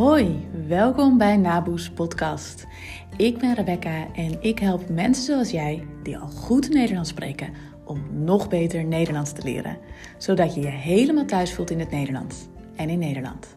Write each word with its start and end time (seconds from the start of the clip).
Hoi, 0.00 0.48
welkom 0.66 1.18
bij 1.18 1.36
Naboes 1.36 1.90
Podcast. 1.90 2.66
Ik 3.16 3.38
ben 3.38 3.54
Rebecca 3.54 4.14
en 4.14 4.42
ik 4.42 4.58
help 4.58 4.88
mensen 4.88 5.24
zoals 5.24 5.50
jij, 5.50 5.86
die 6.02 6.18
al 6.18 6.28
goed 6.28 6.68
Nederlands 6.68 7.08
spreken, 7.08 7.52
om 7.84 8.24
nog 8.24 8.48
beter 8.48 8.84
Nederlands 8.84 9.32
te 9.32 9.42
leren. 9.42 9.78
Zodat 10.18 10.54
je 10.54 10.60
je 10.60 10.66
helemaal 10.66 11.24
thuis 11.24 11.54
voelt 11.54 11.70
in 11.70 11.78
het 11.78 11.90
Nederlands 11.90 12.46
en 12.76 12.88
in 12.88 12.98
Nederland. 12.98 13.56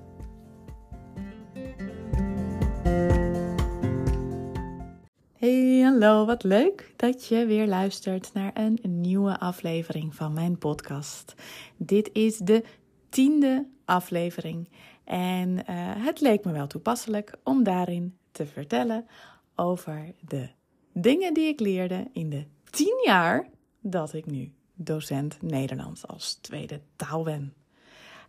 Hey, 5.38 5.82
hallo, 5.84 6.26
wat 6.26 6.44
leuk 6.44 6.94
dat 6.96 7.28
je 7.28 7.46
weer 7.46 7.68
luistert 7.68 8.30
naar 8.34 8.52
een 8.54 8.80
nieuwe 8.84 9.40
aflevering 9.40 10.16
van 10.16 10.34
mijn 10.34 10.58
podcast. 10.58 11.34
Dit 11.78 12.10
is 12.14 12.38
de 12.38 12.64
tiende 13.10 13.68
aflevering. 13.86 14.68
En 15.04 15.50
uh, 15.50 15.64
het 16.06 16.22
leek 16.22 16.44
me 16.44 16.52
wel 16.52 16.68
toepasselijk 16.68 17.36
om 17.44 17.64
daarin 17.64 18.18
te 18.32 18.46
vertellen 18.46 19.08
over 19.56 20.14
de 20.20 20.50
dingen 20.94 21.34
die 21.34 21.48
ik 21.48 21.60
leerde 21.60 22.08
in 22.14 22.30
de 22.30 22.46
tien 22.70 23.02
jaar 23.06 23.48
dat 23.82 24.14
ik 24.14 24.26
nu 24.26 24.52
docent 24.74 25.42
Nederlands 25.42 26.08
als 26.08 26.34
tweede 26.34 26.82
taal 26.96 27.24
ben. 27.24 27.54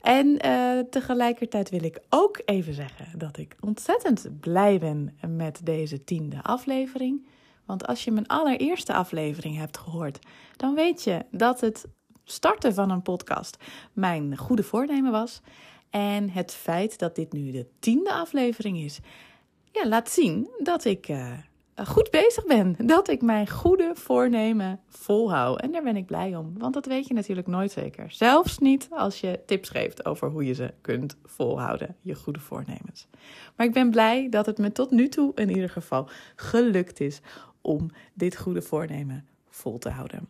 En 0.01 0.47
uh, 0.47 0.79
tegelijkertijd 0.91 1.71
wil 1.71 1.85
ik 1.85 2.01
ook 2.09 2.43
even 2.45 2.75
zeggen 2.75 3.19
dat 3.19 3.37
ik 3.37 3.57
ontzettend 3.61 4.41
blij 4.41 4.79
ben 4.79 5.19
met 5.37 5.61
deze 5.63 6.05
tiende 6.05 6.43
aflevering. 6.43 7.27
Want 7.65 7.87
als 7.87 8.05
je 8.05 8.11
mijn 8.11 8.27
allereerste 8.27 8.95
aflevering 8.95 9.57
hebt 9.57 9.79
gehoord, 9.79 10.19
dan 10.57 10.75
weet 10.75 11.05
je 11.05 11.25
dat 11.31 11.61
het 11.61 11.87
starten 12.25 12.75
van 12.75 12.91
een 12.91 13.03
podcast 13.03 13.57
mijn 13.93 14.37
goede 14.37 14.63
voornemen 14.63 15.13
was. 15.13 15.41
En 15.95 16.31
het 16.31 16.53
feit 16.53 16.99
dat 16.99 17.15
dit 17.15 17.33
nu 17.33 17.51
de 17.51 17.67
tiende 17.79 18.13
aflevering 18.13 18.79
is, 18.79 19.01
ja, 19.73 19.89
laat 19.89 20.11
zien 20.11 20.49
dat 20.59 20.85
ik 20.85 21.09
uh, 21.09 21.33
goed 21.85 22.11
bezig 22.11 22.47
ben. 22.47 22.77
Dat 22.87 23.09
ik 23.09 23.23
mijn 23.23 23.49
goede 23.49 23.91
voornemen 23.95 24.81
volhoud. 24.89 25.61
En 25.61 25.73
daar 25.73 25.83
ben 25.83 25.97
ik 25.97 26.07
blij 26.07 26.37
om, 26.37 26.59
want 26.59 26.75
dat 26.75 26.87
weet 26.87 27.07
je 27.07 27.15
natuurlijk 27.15 27.47
nooit 27.47 27.73
zeker. 27.73 28.11
Zelfs 28.11 28.59
niet 28.59 28.89
als 28.91 29.21
je 29.21 29.41
tips 29.47 29.69
geeft 29.69 30.05
over 30.05 30.31
hoe 30.31 30.45
je 30.45 30.55
ze 30.55 30.75
kunt 30.81 31.17
volhouden, 31.25 31.97
je 32.01 32.15
goede 32.15 32.41
voornemens. 32.41 33.07
Maar 33.57 33.67
ik 33.67 33.73
ben 33.73 33.91
blij 33.91 34.29
dat 34.29 34.47
het 34.47 34.59
me 34.59 34.73
tot 34.73 34.91
nu 34.91 35.09
toe 35.09 35.33
in 35.35 35.49
ieder 35.49 35.71
geval 35.71 36.09
gelukt 36.37 37.01
is 37.01 37.21
om 37.61 37.91
dit 38.15 38.37
goede 38.37 38.63
voornemen 38.63 39.29
vol 39.49 39.79
te 39.79 39.91
houden. 39.91 40.29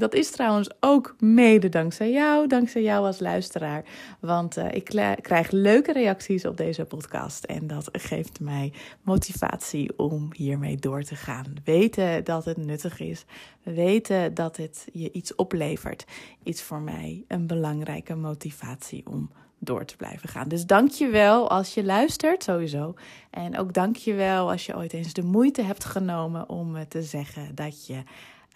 Dat 0.00 0.14
is 0.14 0.30
trouwens 0.30 0.70
ook 0.80 1.14
mede 1.18 1.68
dankzij 1.68 2.12
jou, 2.12 2.46
dankzij 2.46 2.82
jou 2.82 3.06
als 3.06 3.18
luisteraar. 3.18 3.84
Want 4.20 4.58
uh, 4.58 4.64
ik 4.70 4.84
krijg 5.22 5.50
leuke 5.50 5.92
reacties 5.92 6.44
op 6.44 6.56
deze 6.56 6.84
podcast. 6.84 7.44
En 7.44 7.66
dat 7.66 7.88
geeft 7.92 8.40
mij 8.40 8.72
motivatie 9.02 9.98
om 9.98 10.28
hiermee 10.32 10.76
door 10.76 11.02
te 11.02 11.16
gaan. 11.16 11.54
Weten 11.64 12.24
dat 12.24 12.44
het 12.44 12.56
nuttig 12.56 13.00
is. 13.00 13.24
Weten 13.62 14.34
dat 14.34 14.56
het 14.56 14.88
je 14.92 15.12
iets 15.12 15.34
oplevert. 15.34 16.04
Iets 16.42 16.62
voor 16.62 16.80
mij 16.80 17.24
een 17.28 17.46
belangrijke 17.46 18.14
motivatie 18.14 19.06
om 19.06 19.30
door 19.58 19.84
te 19.84 19.96
blijven 19.96 20.28
gaan. 20.28 20.48
Dus 20.48 20.66
dank 20.66 20.90
je 20.90 21.08
wel 21.08 21.50
als 21.50 21.74
je 21.74 21.84
luistert, 21.84 22.42
sowieso. 22.42 22.94
En 23.30 23.58
ook 23.58 23.72
dank 23.72 23.96
je 23.96 24.14
wel 24.14 24.50
als 24.50 24.66
je 24.66 24.76
ooit 24.76 24.92
eens 24.92 25.12
de 25.12 25.24
moeite 25.24 25.62
hebt 25.62 25.84
genomen 25.84 26.48
om 26.48 26.88
te 26.88 27.02
zeggen 27.02 27.54
dat 27.54 27.86
je 27.86 28.02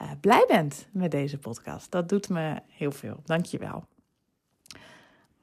uh, 0.03 0.11
blij 0.21 0.45
bent 0.49 0.89
met 0.93 1.11
deze 1.11 1.39
podcast. 1.39 1.91
Dat 1.91 2.09
doet 2.09 2.29
me 2.29 2.61
heel 2.69 2.93
veel. 2.93 3.21
Dank 3.25 3.45
je 3.45 3.59
wel. 3.59 3.85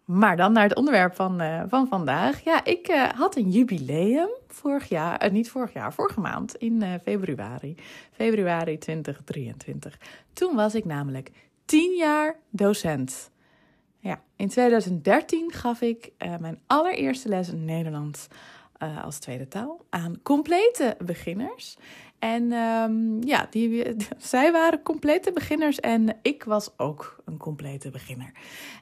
Maar 0.06 0.38
dan 0.38 0.52
naar 0.52 0.64
het 0.64 0.76
onderwerp 0.76 1.16
van, 1.16 1.42
uh, 1.42 1.64
van 1.68 1.88
vandaag. 1.88 2.44
Ja, 2.44 2.66
ik 2.66 2.90
uh, 2.90 3.10
had 3.10 3.36
een 3.36 3.50
jubileum 3.50 4.30
vorig 4.48 4.90
jaar, 4.90 5.32
niet 5.32 5.50
vorig 5.50 5.74
jaar, 5.74 5.94
vorige 5.94 6.20
maand 6.20 6.56
in 6.56 7.00
februari. 7.04 7.76
Februari 8.11 8.78
2023. 8.78 10.00
Toen 10.34 10.56
was 10.56 10.76
ik 10.76 10.86
namelijk 10.86 11.32
10 11.66 11.95
jaar 11.95 12.36
docent. 12.50 13.32
Ja, 14.00 14.22
in 14.36 14.48
2013 14.48 15.52
gaf 15.52 15.82
ik 15.82 16.11
mijn 16.40 16.60
allereerste 16.67 17.30
les 17.30 17.50
in 17.50 17.66
Nederlands 17.66 18.28
als 19.04 19.20
tweede 19.20 19.48
taal 19.48 19.86
aan 19.90 20.22
complete 20.22 20.98
beginners. 21.06 21.78
En 22.21 22.52
um, 22.52 23.23
ja, 23.23 23.48
die, 23.49 23.95
zij 24.17 24.52
waren 24.52 24.83
complete 24.83 25.32
beginners 25.32 25.80
en 25.80 26.17
ik 26.21 26.43
was 26.43 26.70
ook 26.77 27.15
een 27.26 27.37
complete 27.37 27.89
beginner. 27.89 28.32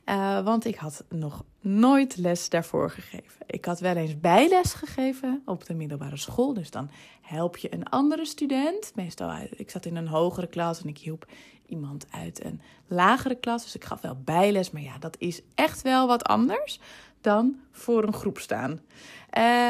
Uh, 0.06 0.44
want 0.44 0.66
ik 0.66 0.76
had 0.76 1.04
nog 1.10 1.44
nooit 1.60 2.18
les 2.18 2.50
daarvoor 2.50 2.90
gegeven. 2.90 3.42
Ik 3.46 3.66
had 3.66 3.80
wel 3.80 3.96
eens 3.96 4.20
bijles 4.20 4.74
gegeven 4.74 5.42
op 5.46 5.66
de 5.66 5.74
middelbare 5.74 6.18
school. 6.18 6.54
Dus 6.54 6.72
dan 6.72 6.90
help 7.22 7.58
je 7.58 7.74
een 7.74 7.90
andere 7.90 8.26
student. 8.26 8.92
Meestal, 8.96 9.32
ik 9.56 9.70
zat 9.70 9.86
in 9.86 9.96
een 9.96 10.08
hogere 10.08 10.48
klas 10.48 10.82
en 10.82 10.88
ik 10.88 10.98
hielp 10.98 11.26
iemand 11.66 12.06
uit 12.12 12.44
een 12.46 12.62
lagere 12.88 13.36
klas. 13.36 13.64
Dus 13.64 13.76
ik 13.76 13.84
gaf 13.84 14.02
wel 14.02 14.18
bijles. 14.24 14.72
Maar 14.72 14.82
ja, 14.82 14.98
dat 14.98 15.16
is 15.20 15.42
echt 15.56 15.82
wel 15.82 16.08
wat 16.08 16.24
anders 16.24 16.80
dan 17.22 17.56
voor 17.72 18.04
een 18.04 18.14
groep 18.14 18.40
staan. 18.40 18.80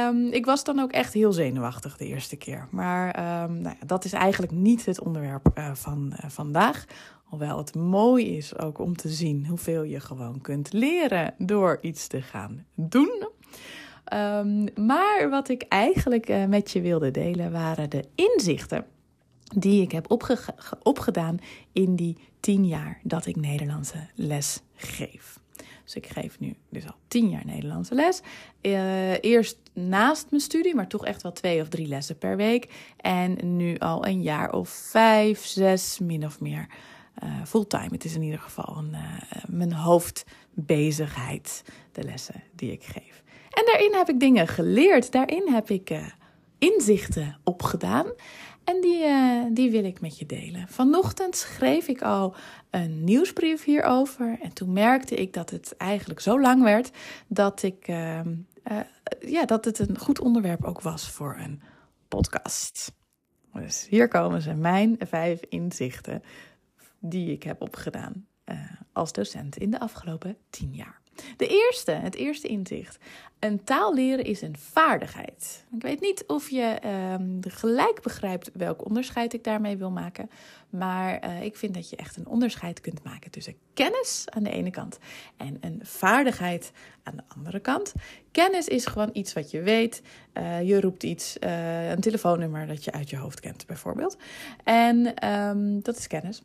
Um, 0.08 0.28
ik 0.28 0.46
was 0.46 0.64
dan 0.64 0.80
ook 0.80 0.92
echt 0.92 1.14
heel 1.14 1.32
zenuwachtig 1.32 1.98
de 1.98 2.06
eerste 2.06 2.36
keer. 2.36 2.68
Maar 2.72 3.08
um, 3.44 3.62
nou 3.62 3.76
ja, 3.80 3.86
dat 3.86 4.06
is 4.06 4.14
eigenlijk 4.14 4.52
niet 4.52 4.86
het 4.86 5.02
onderwerp 5.02 5.52
uh, 5.58 5.74
van 5.74 6.14
uh, 6.24 6.30
vandaag. 6.30 6.86
Hoewel 7.24 7.58
het 7.58 7.76
mooi 7.76 8.38
is 8.38 8.58
ook 8.58 8.80
om 8.80 8.96
te 8.96 9.10
zien 9.10 9.46
hoeveel 9.48 9.84
je 9.84 10.00
gewoon 10.00 10.42
kunt 10.42 10.74
leren 10.74 11.34
door 11.38 11.78
iets 11.82 12.08
te 12.08 12.22
gaan 12.22 12.66
doen. 12.76 13.28
Um, 14.14 14.68
maar 14.76 15.28
wat 15.30 15.50
ik 15.50 15.62
eigenlijk 15.62 16.30
uh, 16.30 16.46
met 16.46 16.72
je 16.72 16.82
wilde 16.82 17.12
delen 17.12 17.52
waren 17.52 17.90
de 17.90 18.06
inzichten 18.16 18.86
die 19.58 19.82
ik 19.82 19.92
heb 19.92 20.12
opge 20.12 20.38
opgedaan 20.84 21.38
in 21.72 21.96
die 21.96 22.18
tien 22.40 22.68
jaar 22.68 23.00
dat 23.04 23.26
ik 23.26 23.36
Nederlandse 23.36 24.08
les 24.16 24.62
geef. 24.76 25.40
Dus 25.84 25.96
ik 25.96 26.08
geef 26.08 26.40
nu 26.40 26.56
dus 26.70 26.86
al 26.86 26.96
tien 27.08 27.30
jaar 27.30 27.46
Nederlandse 27.46 27.96
les. 27.96 28.22
Uh, 28.62 29.24
eerst 29.24 29.58
naast 29.74 30.28
mijn 30.30 30.42
studie, 30.42 30.76
maar 30.76 30.88
toch 30.88 31.06
echt 31.06 31.22
wel 31.22 31.32
twee 31.32 31.62
of 31.62 31.68
drie 31.68 31.88
lessen 31.88 32.18
per 32.18 32.38
week. 32.38 32.94
En 32.98 33.56
nu 33.58 33.78
al 33.78 34.06
een 34.06 34.22
jaar 34.22 34.54
of 34.54 34.70
vijf, 34.70 35.46
zes, 35.46 36.00
min 36.00 36.26
of 36.26 36.40
meer 36.40 36.68
uh, 37.24 37.44
fulltime. 37.46 37.90
Het 37.92 38.06
is 38.06 38.16
in 38.16 38.22
ieder 38.22 38.40
geval 38.40 38.78
een, 38.78 38.92
uh, 38.92 39.44
mijn 39.48 39.74
hoofdbezigheid, 39.74 41.64
de 41.92 42.04
lessen 42.04 42.44
die 42.56 42.72
ik 42.72 42.84
geef. 42.84 43.24
En 43.50 43.66
daarin 43.66 43.94
heb 43.94 44.10
ik 44.10 44.20
dingen 44.20 44.48
geleerd. 44.48 45.12
Daarin 45.12 45.48
heb 45.54 45.70
ik 45.70 45.92
inzichten 46.58 47.40
opgedaan. 47.44 48.06
En 48.70 48.82
die, 48.82 49.06
uh, 49.06 49.46
die 49.52 49.72
wil 49.72 49.84
ik 49.84 50.02
met 50.02 50.20
je 50.20 50.26
delen. 50.26 50.68
Vanochtend 50.68 51.36
schreef 51.36 51.88
ik 51.88 52.02
al 52.02 52.36
een 52.70 53.04
nieuwsbrief 53.04 53.64
hierover. 53.64 54.40
En 54.42 54.54
toen 54.54 54.74
merkte 54.74 55.16
ik 55.16 55.34
dat 55.34 55.50
het 55.50 55.78
eigenlijk 55.78 56.20
zo 56.20 56.42
lang 56.42 56.64
werd 56.64 56.92
dat, 57.28 57.64
ik, 57.64 57.88
uh, 57.88 58.20
uh, 58.26 58.80
ja, 59.20 59.46
dat 59.46 59.66
het 59.66 59.80
een 59.80 59.98
goed 59.98 60.20
onderwerp 60.20 60.64
ook 60.64 60.82
was 60.82 61.10
voor 61.10 61.38
een 61.38 61.62
podcast. 62.08 62.92
Dus 63.54 63.88
hier 63.90 64.08
komen 64.08 64.42
ze, 64.42 64.54
mijn 64.54 64.96
vijf 65.00 65.42
inzichten 65.50 66.24
die 67.00 67.32
ik 67.32 67.44
heb 67.44 67.62
opgedaan 67.62 68.28
als 68.94 69.12
docent 69.12 69.58
in 69.58 69.72
de 69.72 69.80
afgelopen 69.80 70.38
tien 70.50 70.74
jaar. 70.74 71.02
De 71.40 71.48
eerste, 71.48 71.92
het 71.92 72.16
eerste 72.16 72.48
inzicht. 72.48 72.98
Een 73.40 73.64
taal 73.64 73.94
leren 73.94 74.26
is 74.26 74.42
een 74.42 74.58
vaardigheid. 74.58 75.66
Ik 75.76 75.82
weet 75.82 76.00
niet 76.00 76.24
of 76.28 76.50
je 76.50 76.78
um, 77.20 77.40
gelijk 77.42 78.02
begrijpt 78.02 78.50
welk 78.54 78.86
onderscheid 78.86 79.34
ik 79.34 79.44
daarmee 79.44 79.78
wil 79.78 79.92
maken. 79.92 80.30
Maar 80.70 81.26
uh, 81.26 81.44
ik 81.44 81.56
vind 81.56 81.74
dat 81.74 81.90
je 81.90 81.96
echt 81.96 82.18
een 82.18 82.28
onderscheid 82.28 82.82
kunt 82.82 83.04
maken 83.04 83.32
tussen 83.32 83.56
kennis 83.74 84.26
aan 84.30 84.44
de 84.44 84.52
ene 84.52 84.72
kant 84.72 84.98
en 85.38 85.58
een 85.62 85.80
vaardigheid 85.84 86.72
aan 87.04 87.16
de 87.16 87.24
andere 87.28 87.60
kant. 87.60 87.94
Kennis 88.32 88.68
is 88.68 88.86
gewoon 88.86 89.10
iets 89.14 89.34
wat 89.34 89.52
je 89.52 89.62
weet. 89.62 90.02
Uh, 90.34 90.62
je 90.62 90.82
roept 90.82 91.04
iets, 91.04 91.38
uh, 91.40 91.90
een 91.90 92.02
telefoonnummer 92.02 92.68
dat 92.68 92.84
je 92.84 92.92
uit 92.92 93.10
je 93.10 93.18
hoofd 93.18 93.40
kent, 93.40 93.68
bijvoorbeeld. 93.68 94.18
En 94.64 95.28
um, 95.30 95.82
dat 95.82 95.98
is 95.98 96.08
kennis. 96.08 96.42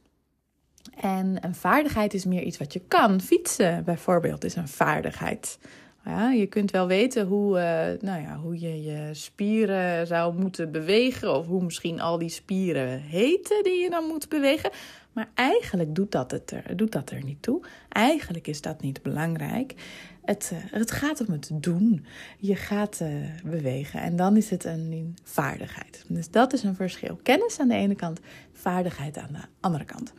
En 1.01 1.37
een 1.41 1.55
vaardigheid 1.55 2.15
is 2.15 2.25
meer 2.25 2.43
iets 2.43 2.59
wat 2.59 2.73
je 2.73 2.81
kan. 2.89 3.21
Fietsen 3.21 3.85
bijvoorbeeld 3.85 4.45
is 4.45 4.57
een 4.57 4.69
vaardigheid. 4.69 5.59
Ja, 6.05 6.31
je 6.31 6.47
kunt 6.47 6.71
wel 6.71 6.87
weten 6.87 7.27
hoe, 7.27 7.57
uh, 7.57 7.63
nou 8.09 8.23
ja, 8.23 8.37
hoe 8.37 8.61
je 8.61 8.83
je 8.83 9.09
spieren 9.13 10.07
zou 10.07 10.35
moeten 10.35 10.71
bewegen. 10.71 11.37
Of 11.37 11.47
hoe 11.47 11.65
misschien 11.65 12.01
al 12.01 12.19
die 12.19 12.29
spieren 12.29 13.01
heten 13.01 13.63
die 13.63 13.83
je 13.83 13.91
dan 13.91 14.05
moet 14.07 14.29
bewegen. 14.29 14.71
Maar 15.13 15.29
eigenlijk 15.35 15.95
doet 15.95 16.13
dat, 16.13 16.31
het 16.31 16.51
er, 16.51 16.77
doet 16.77 16.93
dat 16.93 17.11
er 17.11 17.25
niet 17.25 17.43
toe. 17.43 17.63
Eigenlijk 17.89 18.47
is 18.47 18.61
dat 18.61 18.81
niet 18.81 19.03
belangrijk. 19.03 19.75
Het, 20.25 20.51
uh, 20.53 20.59
het 20.81 20.91
gaat 20.91 21.27
om 21.27 21.33
het 21.33 21.51
doen. 21.53 22.07
Je 22.39 22.57
gaat 22.57 23.01
uh, 23.03 23.09
bewegen 23.45 24.01
en 24.01 24.17
dan 24.17 24.37
is 24.37 24.51
het 24.51 24.65
een 24.65 25.17
vaardigheid. 25.23 26.05
Dus 26.09 26.31
dat 26.31 26.53
is 26.53 26.63
een 26.63 26.75
verschil. 26.75 27.19
Kennis 27.23 27.59
aan 27.61 27.69
de 27.69 27.75
ene 27.75 27.95
kant, 27.95 28.21
vaardigheid 28.53 29.19
aan 29.19 29.33
de 29.33 29.45
andere 29.61 29.85
kant. 29.85 30.13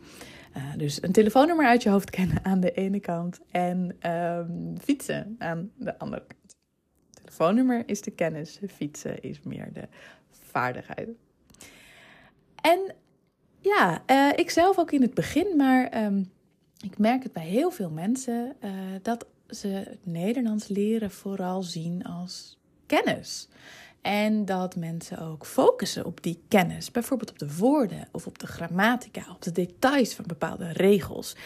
Uh, 0.56 0.62
dus 0.76 1.02
een 1.02 1.12
telefoonnummer 1.12 1.66
uit 1.66 1.82
je 1.82 1.88
hoofd 1.90 2.10
kennen 2.10 2.44
aan 2.44 2.60
de 2.60 2.72
ene 2.72 3.00
kant 3.00 3.40
en 3.50 4.10
um, 4.10 4.74
fietsen 4.80 5.36
aan 5.38 5.70
de 5.76 5.98
andere 5.98 6.22
kant. 6.26 6.56
telefoonnummer 7.14 7.82
is 7.86 8.02
de 8.02 8.10
kennis, 8.10 8.60
fietsen 8.68 9.22
is 9.22 9.40
meer 9.42 9.72
de 9.72 9.88
vaardigheid. 10.30 11.08
En 12.62 12.94
ja, 13.60 14.02
uh, 14.06 14.32
ik 14.36 14.50
zelf 14.50 14.78
ook 14.78 14.92
in 14.92 15.02
het 15.02 15.14
begin, 15.14 15.56
maar 15.56 15.88
ehm, 15.88 16.22
ik 16.84 16.98
merk 16.98 17.22
het 17.22 17.32
bij 17.32 17.46
heel 17.46 17.70
veel 17.70 17.90
mensen 17.90 18.56
uh, 18.64 18.70
dat 19.02 19.26
ze 19.48 19.68
het 19.68 20.06
Nederlands 20.06 20.68
leren 20.68 21.10
vooral 21.10 21.62
zien 21.62 22.04
als 22.04 22.58
kennis. 22.86 23.48
En 24.06 24.44
dat 24.44 24.76
mensen 24.76 25.18
ook 25.18 25.46
focussen 25.46 26.04
op 26.04 26.22
die 26.22 26.42
kennis, 26.48 26.90
bijvoorbeeld 26.90 27.30
op 27.30 27.38
de 27.38 27.56
woorden 27.56 28.08
of 28.12 28.26
op 28.26 28.38
de 28.38 28.46
grammatica, 28.46 29.24
op 29.30 29.42
de 29.42 29.52
details 29.52 30.14
van 30.14 30.24
bepaalde 30.28 30.72
regels. 30.72 31.36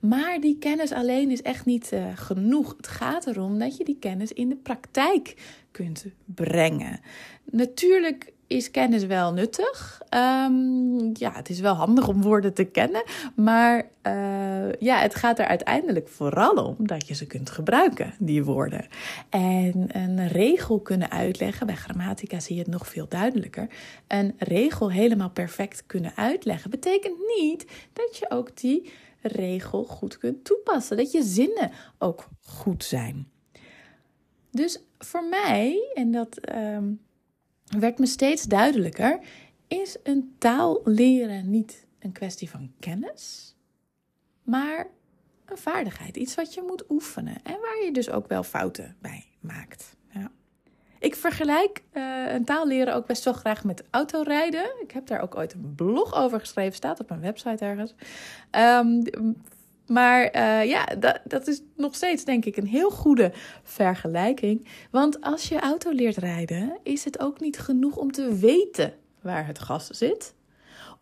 Maar 0.00 0.40
die 0.40 0.58
kennis 0.58 0.92
alleen 0.92 1.30
is 1.30 1.42
echt 1.42 1.64
niet 1.64 1.90
uh, 1.92 2.04
genoeg. 2.14 2.74
Het 2.76 2.88
gaat 2.88 3.26
erom 3.26 3.58
dat 3.58 3.76
je 3.76 3.84
die 3.84 3.96
kennis 4.00 4.32
in 4.32 4.48
de 4.48 4.56
praktijk 4.56 5.34
kunt 5.70 6.06
brengen. 6.24 7.00
Natuurlijk 7.44 8.32
is 8.46 8.70
kennis 8.70 9.04
wel 9.04 9.32
nuttig. 9.32 10.00
Um, 10.14 11.10
ja, 11.12 11.32
het 11.32 11.48
is 11.48 11.60
wel 11.60 11.74
handig 11.74 12.08
om 12.08 12.22
woorden 12.22 12.54
te 12.54 12.64
kennen. 12.64 13.02
Maar 13.34 13.88
uh, 14.06 14.72
ja, 14.72 14.98
het 14.98 15.14
gaat 15.14 15.38
er 15.38 15.46
uiteindelijk 15.46 16.08
vooral 16.08 16.54
om 16.54 16.86
dat 16.86 17.06
je 17.06 17.14
ze 17.14 17.26
kunt 17.26 17.50
gebruiken, 17.50 18.14
die 18.18 18.44
woorden. 18.44 18.86
En 19.28 19.86
een 19.92 20.28
regel 20.28 20.80
kunnen 20.80 21.10
uitleggen. 21.10 21.66
Bij 21.66 21.76
grammatica 21.76 22.40
zie 22.40 22.54
je 22.54 22.62
het 22.62 22.70
nog 22.70 22.86
veel 22.88 23.06
duidelijker. 23.08 23.66
Een 24.06 24.34
regel 24.38 24.90
helemaal 24.90 25.30
perfect 25.30 25.82
kunnen 25.86 26.12
uitleggen 26.14 26.70
betekent 26.70 27.16
niet 27.38 27.66
dat 27.92 28.16
je 28.16 28.30
ook 28.30 28.56
die 28.56 28.90
regel 29.20 29.84
goed 29.84 30.18
kunt 30.18 30.44
toepassen. 30.44 30.96
Dat 30.96 31.12
je 31.12 31.22
zinnen 31.22 31.70
ook 31.98 32.28
goed 32.40 32.84
zijn. 32.84 33.30
Dus 34.50 34.82
voor 34.98 35.24
mij, 35.24 35.90
en 35.94 36.10
dat 36.10 36.54
um, 36.54 37.00
werd 37.78 37.98
me 37.98 38.06
steeds 38.06 38.42
duidelijker, 38.42 39.20
is 39.68 39.96
een 40.02 40.34
taal 40.38 40.80
leren 40.84 41.50
niet 41.50 41.86
een 41.98 42.12
kwestie 42.12 42.50
van 42.50 42.72
kennis, 42.78 43.54
maar 44.42 44.86
een 45.44 45.58
vaardigheid. 45.58 46.16
Iets 46.16 46.34
wat 46.34 46.54
je 46.54 46.62
moet 46.66 46.90
oefenen 46.90 47.42
en 47.42 47.60
waar 47.60 47.84
je 47.84 47.92
dus 47.92 48.10
ook 48.10 48.28
wel 48.28 48.42
fouten 48.42 48.96
bij 49.00 49.24
maakt. 49.40 49.96
Ik 51.00 51.14
vergelijk 51.14 51.82
uh, 51.92 52.32
een 52.32 52.44
taal 52.44 52.66
leren 52.66 52.94
ook 52.94 53.06
best 53.06 53.24
wel 53.24 53.34
graag 53.34 53.64
met 53.64 53.84
autorijden. 53.90 54.64
Ik 54.82 54.90
heb 54.90 55.06
daar 55.06 55.22
ook 55.22 55.36
ooit 55.36 55.52
een 55.52 55.72
blog 55.76 56.14
over 56.14 56.40
geschreven, 56.40 56.74
staat 56.74 57.00
op 57.00 57.08
mijn 57.08 57.20
website 57.20 57.64
ergens. 57.64 57.94
Um, 58.58 59.02
maar 59.86 60.36
uh, 60.36 60.68
ja, 60.68 60.84
dat, 60.84 61.20
dat 61.24 61.46
is 61.46 61.62
nog 61.76 61.94
steeds 61.94 62.24
denk 62.24 62.44
ik 62.44 62.56
een 62.56 62.66
heel 62.66 62.90
goede 62.90 63.32
vergelijking. 63.62 64.68
Want 64.90 65.20
als 65.20 65.48
je 65.48 65.60
auto 65.60 65.90
leert 65.90 66.16
rijden, 66.16 66.78
is 66.82 67.04
het 67.04 67.20
ook 67.20 67.40
niet 67.40 67.58
genoeg 67.58 67.96
om 67.96 68.12
te 68.12 68.34
weten 68.34 68.94
waar 69.20 69.46
het 69.46 69.58
gas 69.58 69.86
zit. 69.86 70.34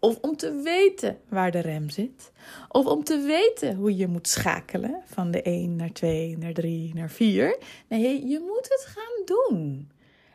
Of 0.00 0.18
om 0.20 0.36
te 0.36 0.52
weten 0.52 1.20
waar 1.28 1.50
de 1.50 1.58
rem 1.58 1.90
zit. 1.90 2.32
Of 2.68 2.86
om 2.86 3.04
te 3.04 3.20
weten 3.20 3.76
hoe 3.76 3.96
je 3.96 4.06
moet 4.06 4.28
schakelen 4.28 5.02
van 5.04 5.30
de 5.30 5.42
1 5.42 5.76
naar 5.76 5.92
2, 5.92 6.38
naar 6.38 6.52
3, 6.52 6.94
naar 6.94 7.10
4. 7.10 7.58
Nee, 7.88 8.26
je 8.26 8.38
moet 8.38 8.68
het 8.68 8.86
gaan 8.86 9.24
doen. 9.24 9.90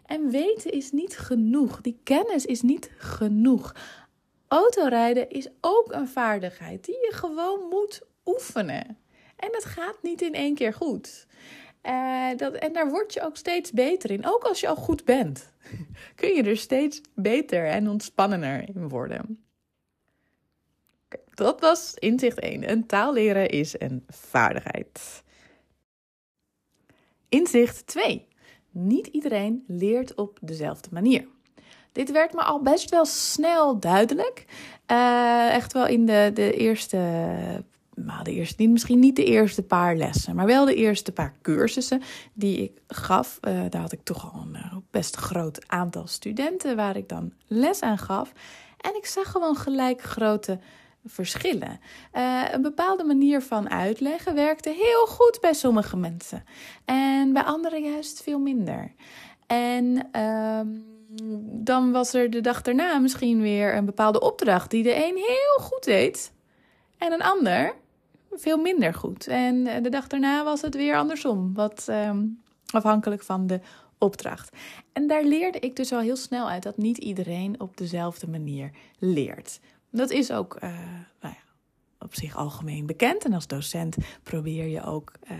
En 0.05 0.29
weten 0.29 0.71
is 0.71 0.91
niet 0.91 1.17
genoeg. 1.17 1.81
Die 1.81 1.99
kennis 2.03 2.45
is 2.45 2.61
niet 2.61 2.91
genoeg. 2.97 3.75
Autorijden 4.47 5.29
is 5.29 5.49
ook 5.61 5.91
een 5.91 6.07
vaardigheid 6.07 6.85
die 6.85 6.95
je 6.95 7.11
gewoon 7.13 7.59
moet 7.69 8.01
oefenen. 8.25 8.97
En 9.35 9.49
dat 9.51 9.65
gaat 9.65 9.97
niet 10.01 10.21
in 10.21 10.33
één 10.33 10.55
keer 10.55 10.73
goed. 10.73 11.27
Uh, 11.83 12.27
dat, 12.37 12.53
en 12.53 12.73
daar 12.73 12.89
word 12.89 13.13
je 13.13 13.21
ook 13.21 13.37
steeds 13.37 13.71
beter 13.71 14.11
in. 14.11 14.25
Ook 14.25 14.43
als 14.43 14.59
je 14.59 14.67
al 14.67 14.75
goed 14.75 15.05
bent, 15.05 15.51
kun 16.15 16.33
je 16.33 16.43
er 16.43 16.57
steeds 16.57 17.01
beter 17.15 17.65
en 17.65 17.89
ontspannender 17.89 18.67
in 18.75 18.89
worden. 18.89 19.43
Dat 21.35 21.59
was 21.59 21.93
inzicht 21.93 22.39
1. 22.39 22.69
Een 22.71 22.85
taal 22.85 23.13
leren 23.13 23.49
is 23.49 23.75
een 23.77 24.03
vaardigheid. 24.07 25.23
Inzicht 27.29 27.87
2. 27.87 28.27
Niet 28.71 29.07
iedereen 29.07 29.63
leert 29.67 30.15
op 30.15 30.37
dezelfde 30.41 30.89
manier. 30.91 31.27
Dit 31.91 32.11
werd 32.11 32.33
me 32.33 32.41
al 32.41 32.61
best 32.61 32.89
wel 32.89 33.05
snel 33.05 33.79
duidelijk. 33.79 34.45
Uh, 34.91 35.53
echt 35.53 35.73
wel 35.73 35.87
in 35.87 36.05
de, 36.05 36.31
de 36.33 36.53
eerste 36.53 36.97
nou, 37.95 38.23
de 38.23 38.31
eerste, 38.31 38.67
misschien 38.67 38.99
niet 38.99 39.15
de 39.15 39.25
eerste 39.25 39.63
paar 39.63 39.95
lessen, 39.95 40.35
maar 40.35 40.45
wel 40.45 40.65
de 40.65 40.75
eerste 40.75 41.11
paar 41.11 41.33
cursussen 41.41 42.01
die 42.33 42.57
ik 42.57 42.81
gaf. 42.87 43.39
Uh, 43.41 43.61
daar 43.69 43.81
had 43.81 43.91
ik 43.91 44.03
toch 44.03 44.33
al 44.33 44.41
een 44.41 44.55
uh, 44.55 44.75
best 44.91 45.15
groot 45.15 45.67
aantal 45.67 46.07
studenten 46.07 46.75
waar 46.75 46.97
ik 46.97 47.09
dan 47.09 47.33
les 47.47 47.81
aan 47.81 47.97
gaf. 47.97 48.31
En 48.77 48.95
ik 48.95 49.05
zag 49.05 49.31
gewoon 49.31 49.55
gelijk 49.55 50.01
grote 50.01 50.59
verschillen. 51.05 51.79
Uh, 52.13 52.43
een 52.51 52.61
bepaalde 52.61 53.03
manier 53.03 53.41
van 53.41 53.69
uitleggen 53.69 54.35
werkte 54.35 54.69
heel 54.69 55.05
goed 55.05 55.37
bij 55.41 55.53
sommige 55.53 55.97
mensen 55.97 56.43
en 56.85 57.33
bij 57.33 57.43
anderen 57.43 57.83
juist 57.83 58.23
veel 58.23 58.39
minder. 58.39 58.93
En 59.47 60.07
ehm, 60.11 60.67
dan 61.63 61.91
was 61.91 62.13
er 62.13 62.29
de 62.29 62.41
dag 62.41 62.61
daarna 62.61 62.99
misschien 62.99 63.41
weer 63.41 63.75
een 63.75 63.85
bepaalde 63.85 64.19
opdracht 64.19 64.71
die 64.71 64.83
de 64.83 64.95
een 64.95 65.15
heel 65.15 65.65
goed 65.65 65.83
deed 65.83 66.31
en 66.97 67.11
een 67.11 67.21
ander 67.21 67.73
veel 68.35 68.57
minder 68.57 68.93
goed. 68.93 69.27
En 69.27 69.67
eh, 69.67 69.83
de 69.83 69.89
dag 69.89 70.07
daarna 70.07 70.43
was 70.43 70.61
het 70.61 70.75
weer 70.75 70.95
andersom, 70.95 71.53
wat 71.53 71.85
ehm, 71.87 72.25
afhankelijk 72.69 73.23
van 73.23 73.47
de 73.47 73.59
opdracht. 73.97 74.55
En 74.93 75.07
daar 75.07 75.23
leerde 75.23 75.59
ik 75.59 75.75
dus 75.75 75.91
al 75.91 75.99
heel 75.99 76.15
snel 76.15 76.49
uit 76.49 76.63
dat 76.63 76.77
niet 76.77 76.97
iedereen 76.97 77.59
op 77.59 77.77
dezelfde 77.77 78.27
manier 78.27 78.71
leert. 78.99 79.59
Dat 79.93 80.11
is 80.11 80.31
ook 80.31 80.55
uh, 80.55 80.69
nou 81.21 81.33
ja, 81.33 81.53
op 81.99 82.15
zich 82.15 82.35
algemeen 82.35 82.85
bekend. 82.85 83.25
En 83.25 83.33
als 83.33 83.47
docent 83.47 83.97
probeer 84.23 84.67
je 84.67 84.83
ook 84.83 85.11
uh, 85.31 85.37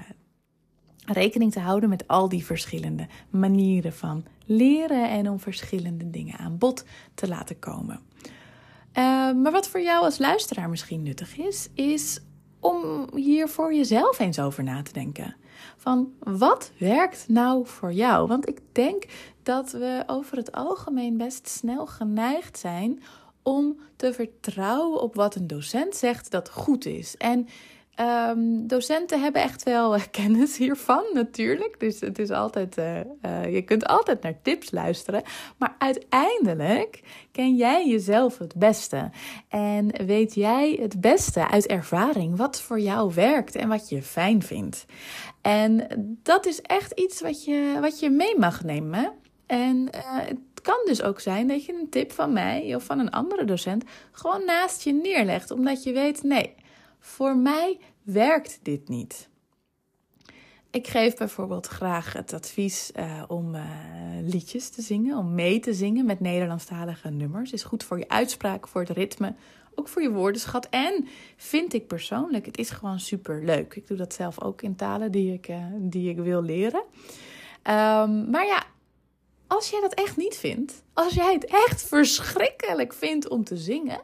rekening 1.05 1.51
te 1.51 1.59
houden 1.59 1.89
met 1.89 2.07
al 2.07 2.29
die 2.29 2.45
verschillende 2.45 3.07
manieren 3.29 3.93
van 3.93 4.25
leren 4.45 5.09
en 5.09 5.29
om 5.29 5.39
verschillende 5.39 6.09
dingen 6.09 6.37
aan 6.37 6.57
bod 6.57 6.85
te 7.13 7.27
laten 7.27 7.59
komen. 7.59 7.99
Uh, 8.93 9.33
maar 9.33 9.51
wat 9.51 9.67
voor 9.67 9.81
jou 9.81 10.03
als 10.03 10.17
luisteraar 10.17 10.69
misschien 10.69 11.03
nuttig 11.03 11.37
is, 11.37 11.69
is 11.73 12.19
om 12.59 13.07
hier 13.15 13.47
voor 13.47 13.73
jezelf 13.73 14.19
eens 14.19 14.39
over 14.39 14.63
na 14.63 14.81
te 14.81 14.93
denken. 14.93 15.35
Van 15.77 16.13
wat 16.19 16.71
werkt 16.77 17.25
nou 17.27 17.67
voor 17.67 17.93
jou? 17.93 18.27
Want 18.27 18.49
ik 18.49 18.59
denk 18.71 19.03
dat 19.43 19.71
we 19.71 20.03
over 20.07 20.37
het 20.37 20.51
algemeen 20.51 21.17
best 21.17 21.47
snel 21.47 21.85
geneigd 21.85 22.57
zijn 22.57 23.03
om 23.43 23.79
te 23.95 24.13
vertrouwen 24.13 25.01
op 25.01 25.15
wat 25.15 25.35
een 25.35 25.47
docent 25.47 25.95
zegt 25.95 26.31
dat 26.31 26.49
goed 26.49 26.85
is. 26.85 27.17
En 27.17 27.47
Um, 28.01 28.67
docenten 28.67 29.21
hebben 29.21 29.41
echt 29.41 29.63
wel 29.63 29.97
kennis 30.11 30.57
hiervan, 30.57 31.03
natuurlijk. 31.13 31.79
Dus 31.79 31.99
het 31.99 32.19
is 32.19 32.29
altijd, 32.29 32.77
uh, 32.77 32.99
uh, 33.25 33.53
je 33.53 33.61
kunt 33.61 33.85
altijd 33.85 34.21
naar 34.21 34.41
tips 34.41 34.71
luisteren. 34.71 35.23
Maar 35.57 35.75
uiteindelijk 35.77 37.01
ken 37.31 37.55
jij 37.55 37.87
jezelf 37.87 38.37
het 38.37 38.55
beste. 38.55 39.09
En 39.47 40.05
weet 40.05 40.33
jij 40.33 40.77
het 40.81 41.01
beste 41.01 41.49
uit 41.49 41.67
ervaring 41.67 42.37
wat 42.37 42.61
voor 42.61 42.79
jou 42.79 43.13
werkt 43.13 43.55
en 43.55 43.67
wat 43.67 43.89
je 43.89 44.01
fijn 44.01 44.41
vindt. 44.41 44.85
En 45.41 45.87
dat 46.23 46.45
is 46.45 46.61
echt 46.61 46.91
iets 46.91 47.21
wat 47.21 47.45
je, 47.45 47.77
wat 47.81 47.99
je 47.99 48.09
mee 48.09 48.39
mag 48.39 48.63
nemen. 48.63 49.11
En 49.45 49.89
uh, 49.95 50.17
kan 50.63 50.81
dus 50.85 51.01
ook 51.01 51.19
zijn 51.19 51.47
dat 51.47 51.65
je 51.65 51.73
een 51.73 51.89
tip 51.89 52.11
van 52.11 52.33
mij 52.33 52.75
of 52.75 52.83
van 52.83 52.99
een 52.99 53.11
andere 53.11 53.45
docent 53.45 53.83
gewoon 54.11 54.45
naast 54.45 54.83
je 54.83 54.93
neerlegt. 54.93 55.51
Omdat 55.51 55.83
je 55.83 55.91
weet, 55.93 56.23
nee 56.23 56.55
voor 57.03 57.37
mij 57.37 57.79
werkt 58.03 58.59
dit 58.61 58.89
niet. 58.89 59.29
Ik 60.71 60.87
geef 60.87 61.15
bijvoorbeeld 61.15 61.67
graag 61.67 62.13
het 62.13 62.33
advies 62.33 62.91
uh, 62.95 63.23
om 63.27 63.55
uh, 63.55 63.61
liedjes 64.21 64.69
te 64.69 64.81
zingen, 64.81 65.17
om 65.17 65.33
mee 65.33 65.59
te 65.59 65.73
zingen 65.73 66.05
met 66.05 66.19
Nederlandstalige 66.19 67.09
nummers. 67.09 67.51
Is 67.51 67.63
goed 67.63 67.83
voor 67.83 67.99
je 67.99 68.09
uitspraak, 68.09 68.67
voor 68.67 68.81
het 68.81 68.89
ritme, 68.89 69.33
ook 69.75 69.87
voor 69.87 70.01
je 70.01 70.11
woordenschat. 70.11 70.67
En 70.69 71.07
vind 71.35 71.73
ik 71.73 71.87
persoonlijk, 71.87 72.45
het 72.45 72.57
is 72.57 72.69
gewoon 72.69 72.99
super 72.99 73.43
leuk. 73.43 73.75
Ik 73.75 73.87
doe 73.87 73.97
dat 73.97 74.13
zelf 74.13 74.41
ook 74.41 74.61
in 74.61 74.75
talen 74.75 75.11
die 75.11 75.33
ik, 75.33 75.47
uh, 75.47 75.65
die 75.79 76.09
ik 76.09 76.17
wil 76.17 76.41
leren. 76.41 76.83
Um, 77.63 78.29
maar 78.29 78.45
ja, 78.45 78.63
als 79.53 79.69
jij 79.69 79.81
dat 79.81 79.93
echt 79.93 80.17
niet 80.17 80.35
vindt, 80.35 80.83
als 80.93 81.13
jij 81.13 81.33
het 81.33 81.45
echt 81.45 81.83
verschrikkelijk 81.83 82.93
vindt 82.93 83.27
om 83.27 83.43
te 83.43 83.57
zingen, 83.57 84.01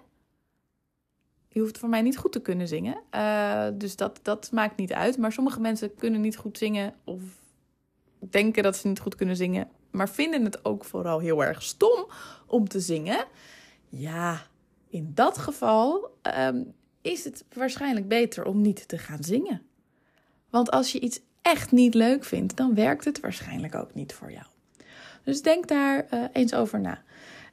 je 1.47 1.59
hoeft 1.59 1.77
voor 1.77 1.89
mij 1.89 2.01
niet 2.01 2.17
goed 2.17 2.31
te 2.31 2.41
kunnen 2.41 2.67
zingen. 2.67 3.01
Uh, 3.15 3.67
dus 3.73 3.95
dat, 3.95 4.19
dat 4.21 4.51
maakt 4.51 4.77
niet 4.77 4.93
uit. 4.93 5.17
Maar 5.17 5.31
sommige 5.31 5.59
mensen 5.59 5.95
kunnen 5.95 6.21
niet 6.21 6.37
goed 6.37 6.57
zingen 6.57 6.93
of 7.03 7.21
denken 8.19 8.63
dat 8.63 8.75
ze 8.77 8.87
niet 8.87 8.99
goed 8.99 9.15
kunnen 9.15 9.35
zingen. 9.35 9.69
Maar 9.91 10.09
vinden 10.09 10.43
het 10.43 10.65
ook 10.65 10.85
vooral 10.85 11.19
heel 11.19 11.43
erg 11.43 11.63
stom 11.63 12.07
om 12.47 12.67
te 12.67 12.79
zingen. 12.79 13.25
Ja, 13.89 14.41
in 14.89 15.11
dat 15.13 15.37
geval 15.37 16.17
um, 16.37 16.73
is 17.01 17.23
het 17.23 17.45
waarschijnlijk 17.53 18.07
beter 18.07 18.45
om 18.45 18.61
niet 18.61 18.87
te 18.87 18.97
gaan 18.97 19.23
zingen. 19.23 19.61
Want 20.49 20.71
als 20.71 20.91
je 20.91 20.99
iets 20.99 21.19
echt 21.41 21.71
niet 21.71 21.93
leuk 21.93 22.23
vindt, 22.23 22.57
dan 22.57 22.75
werkt 22.75 23.05
het 23.05 23.19
waarschijnlijk 23.19 23.75
ook 23.75 23.93
niet 23.93 24.13
voor 24.13 24.31
jou. 24.31 24.45
Dus 25.29 25.41
denk 25.41 25.67
daar 25.67 26.07
uh, 26.13 26.23
eens 26.33 26.53
over 26.53 26.79
na. 26.79 27.01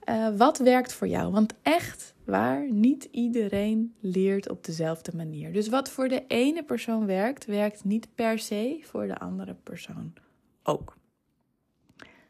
Uh, 0.09 0.29
wat 0.37 0.59
werkt 0.59 0.93
voor 0.93 1.09
jou? 1.09 1.33
Want 1.33 1.55
echt 1.63 2.15
waar, 2.25 2.73
niet 2.73 3.09
iedereen 3.11 3.95
leert 4.01 4.51
op 4.51 4.65
dezelfde 4.65 5.17
manier. 5.17 5.53
Dus 5.53 5.69
wat 5.69 5.91
voor 5.91 6.09
de 6.09 6.25
ene 6.27 6.63
persoon 6.63 7.07
werkt, 7.07 7.45
werkt 7.45 7.85
niet 7.85 8.09
per 8.15 8.39
se 8.39 8.81
voor 8.83 9.07
de 9.07 9.19
andere 9.19 9.55
persoon 9.63 10.13
ook. 10.63 10.97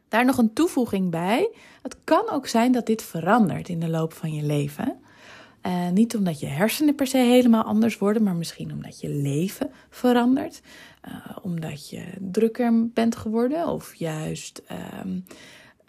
Daar 0.09 0.25
nog 0.25 0.39
een 0.39 0.53
toevoeging 0.53 1.11
bij. 1.11 1.51
Het 1.83 1.97
kan 2.05 2.31
ook 2.31 2.47
zijn 2.47 2.73
dat 2.73 2.87
dit 2.87 3.03
verandert 3.03 3.69
in 3.69 3.81
de 3.81 3.89
loop 3.89 4.13
van 4.13 4.33
je 4.33 4.43
leven. 4.43 5.01
Uh, 5.67 5.89
niet 5.89 6.17
omdat 6.17 6.41
je 6.41 6.47
hersenen 6.47 6.95
per 6.95 7.07
se 7.07 7.19
helemaal 7.19 7.63
anders 7.63 7.99
worden, 7.99 8.23
maar 8.23 8.35
misschien 8.35 8.73
omdat 8.73 9.01
je 9.01 9.09
leven 9.09 9.71
verandert. 9.91 10.61
Uh, 11.09 11.37
omdat 11.43 11.91
je 11.91 12.03
drukker 12.21 12.89
bent 12.89 13.17
geworden 13.17 13.69
of 13.69 13.95
juist 13.95 14.63
um, 15.05 15.25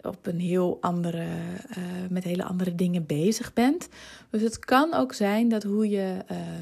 op 0.00 0.26
een 0.26 0.40
heel 0.40 0.78
andere, 0.80 1.24
uh, 1.24 1.76
met 2.10 2.24
hele 2.24 2.44
andere 2.44 2.74
dingen 2.74 3.06
bezig 3.06 3.52
bent. 3.52 3.88
Dus 4.30 4.42
het 4.42 4.58
kan 4.58 4.94
ook 4.94 5.12
zijn 5.12 5.48
dat 5.48 5.62
hoe 5.62 5.88
je 5.88 6.16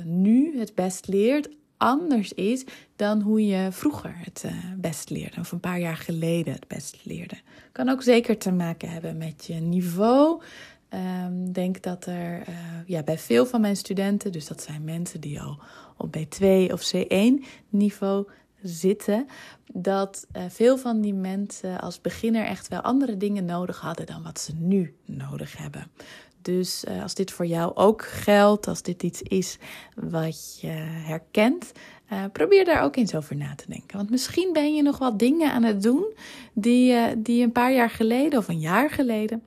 nu 0.05 0.59
het 0.59 0.75
best 0.75 1.07
leert 1.09 1.49
anders 1.77 2.33
is 2.33 2.65
dan 2.97 3.21
hoe 3.21 3.47
je 3.47 3.69
vroeger 3.71 4.15
het 4.17 4.45
best 4.77 5.11
leerde, 5.11 5.41
of 5.41 5.53
een 5.53 5.61
paar 5.61 5.81
jaar 5.81 5.97
geleden 5.97 6.53
het 6.53 6.69
best 6.69 6.99
leerde. 7.03 7.37
Kan 7.73 7.89
ook 7.89 8.03
zeker 8.03 8.39
te 8.39 8.53
maken 8.53 8.89
hebben 8.89 9.17
met 9.17 9.47
je 9.47 9.55
niveau, 9.55 10.43
um, 10.97 11.53
denk 11.53 11.83
dat 11.83 12.07
er 12.07 12.49
uh, 12.49 12.55
ja, 12.87 13.03
bij 13.03 13.19
veel 13.19 13.47
van 13.47 13.61
mijn 13.61 13.77
studenten, 13.77 14.33
dus 14.33 14.47
dat 14.47 14.63
zijn 14.63 14.85
mensen 14.85 15.21
die 15.21 15.41
al 15.41 15.59
op 15.97 16.17
B2 16.17 16.73
of 16.73 16.93
C1 16.95 17.45
niveau 17.69 18.27
zitten, 18.63 19.27
dat 19.73 20.27
uh, 20.37 20.43
veel 20.49 20.79
van 20.79 21.01
die 21.01 21.15
mensen 21.15 21.81
als 21.81 22.01
beginner 22.01 22.45
echt 22.45 22.69
wel 22.69 22.81
andere 22.81 23.17
dingen 23.17 23.45
nodig 23.45 23.81
hadden 23.81 24.07
dan 24.07 24.23
wat 24.23 24.41
ze 24.41 24.53
nu 24.55 24.95
nodig 25.05 25.57
hebben. 25.57 25.91
Dus 26.43 26.85
uh, 26.85 27.03
als 27.03 27.15
dit 27.15 27.31
voor 27.31 27.47
jou 27.47 27.75
ook 27.75 28.05
geldt, 28.05 28.69
als 28.69 28.83
dit 28.83 29.03
iets 29.03 29.23
is 29.23 29.59
wat 29.95 30.61
je 30.61 30.73
herkent, 31.07 31.73
probeer 32.33 32.65
daar 32.65 32.83
ook 32.83 32.97
eens 32.97 33.15
over 33.15 33.37
na 33.37 33.55
te 33.55 33.65
denken. 33.69 33.97
Want 33.97 34.11
misschien 34.11 34.53
ben 34.53 34.75
je 34.75 34.83
nog 34.83 34.99
wat 34.99 35.19
dingen 35.19 35.53
aan 35.53 35.63
het 35.63 35.83
doen 35.83 36.15
die, 36.53 37.23
die 37.23 37.43
een 37.43 37.53
paar 37.53 37.73
jaar 37.73 37.91
geleden 37.91 38.39
of 38.39 38.49
een 38.49 38.61
jaar 38.61 38.91
geleden 38.91 39.43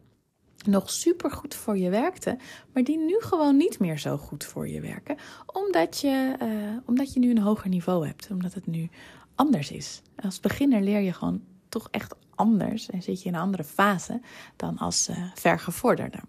nog 0.65 0.89
super 0.89 1.31
goed 1.31 1.55
voor 1.55 1.77
je 1.77 1.89
werkte, 1.89 2.37
maar 2.73 2.83
die 2.83 2.97
nu 2.97 3.17
gewoon 3.19 3.57
niet 3.57 3.79
meer 3.79 3.99
zo 3.99 4.17
goed 4.17 4.43
voor 4.43 4.67
je 4.67 4.81
werken, 4.81 5.17
omdat 5.45 5.99
je, 5.99 6.35
uh, 6.41 6.77
omdat 6.85 7.13
je 7.13 7.19
nu 7.19 7.29
een 7.29 7.41
hoger 7.41 7.69
niveau 7.69 8.07
hebt, 8.07 8.27
omdat 8.31 8.53
het 8.53 8.67
nu 8.67 8.89
anders 9.35 9.71
is. 9.71 10.01
Als 10.15 10.39
beginner 10.39 10.81
leer 10.81 10.99
je 10.99 11.13
gewoon 11.13 11.41
toch 11.69 11.87
echt 11.91 12.15
anders 12.35 12.89
en 12.89 13.01
zit 13.01 13.21
je 13.21 13.29
in 13.29 13.35
een 13.35 13.41
andere 13.41 13.63
fase 13.63 14.21
dan 14.55 14.77
als 14.77 15.09
uh, 15.09 15.31
vergevorderde. 15.35 16.19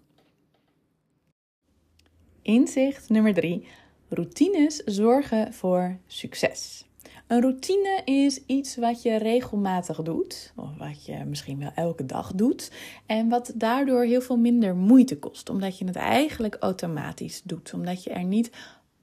Inzicht 2.41 3.09
nummer 3.09 3.33
drie: 3.33 3.67
routines 4.09 4.75
zorgen 4.75 5.53
voor 5.53 5.97
succes. 6.07 6.85
Een 7.31 7.41
routine 7.41 8.01
is 8.05 8.45
iets 8.45 8.75
wat 8.75 9.01
je 9.01 9.15
regelmatig 9.15 10.01
doet, 10.01 10.53
of 10.55 10.77
wat 10.77 11.05
je 11.05 11.23
misschien 11.25 11.59
wel 11.59 11.71
elke 11.75 12.05
dag 12.05 12.31
doet, 12.31 12.71
en 13.05 13.29
wat 13.29 13.51
daardoor 13.55 14.03
heel 14.03 14.21
veel 14.21 14.37
minder 14.37 14.75
moeite 14.75 15.19
kost, 15.19 15.49
omdat 15.49 15.77
je 15.77 15.85
het 15.85 15.95
eigenlijk 15.95 16.55
automatisch 16.59 17.41
doet, 17.43 17.73
omdat 17.73 18.03
je 18.03 18.09
er 18.09 18.23
niet 18.23 18.51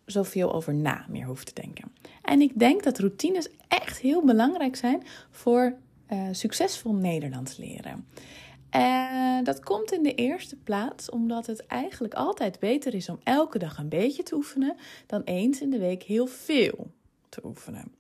zoveel 0.05 0.53
over 0.53 0.75
na 0.75 1.07
meer 1.09 1.27
hoeft 1.27 1.47
te 1.47 1.61
denken. 1.63 1.93
En 2.23 2.41
ik 2.41 2.59
denk 2.59 2.83
dat 2.83 2.99
routines 2.99 3.49
echt 3.69 3.99
heel 3.99 4.25
belangrijk 4.25 4.77
zijn 4.77 5.03
voor 5.31 5.75
uh, 6.13 6.29
succesvol 6.33 6.95
Nederlands 6.95 7.57
leren. 7.57 8.07
En 8.71 9.45
dat 9.45 9.61
komt 9.61 9.93
in 9.93 10.03
de 10.03 10.15
eerste 10.15 10.57
plaats 10.57 11.11
omdat 11.11 11.47
het 11.47 11.67
eigenlijk 11.67 12.15
altijd 12.15 12.59
beter 12.59 12.95
is 12.95 13.09
om 13.09 13.19
elke 13.23 13.59
dag 13.59 13.79
een 13.79 13.89
beetje 13.89 14.23
te 14.23 14.35
oefenen 14.35 14.77
dan 15.07 15.23
eens 15.23 15.61
in 15.61 15.71
de 15.71 15.79
week 15.79 16.03
heel 16.03 16.27
veel 16.27 16.91
te 17.29 17.41
oefenen 17.45 17.98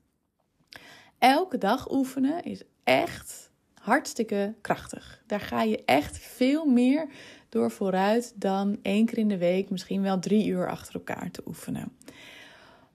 elke 1.19 1.59
dag 1.59 1.91
oefenen 1.91 2.43
is 2.43 2.63
echt 2.85 3.51
hartstikke 3.75 4.55
krachtig. 4.61 5.23
Daar 5.27 5.41
ga 5.41 5.63
je 5.63 5.85
echt 5.85 6.19
veel 6.19 6.65
meer 6.65 7.09
door 7.49 7.71
vooruit 7.71 8.33
dan 8.35 8.79
één 8.83 9.07
keer 9.07 9.19
in 9.19 9.29
de 9.29 9.39
week, 9.39 9.71
misschien 9.71 10.03
wel 10.03 10.19
drie 10.19 10.47
uur 10.47 10.69
achter 10.71 10.95
elkaar 10.95 11.31
te 11.31 11.43
oefenen. 11.47 11.97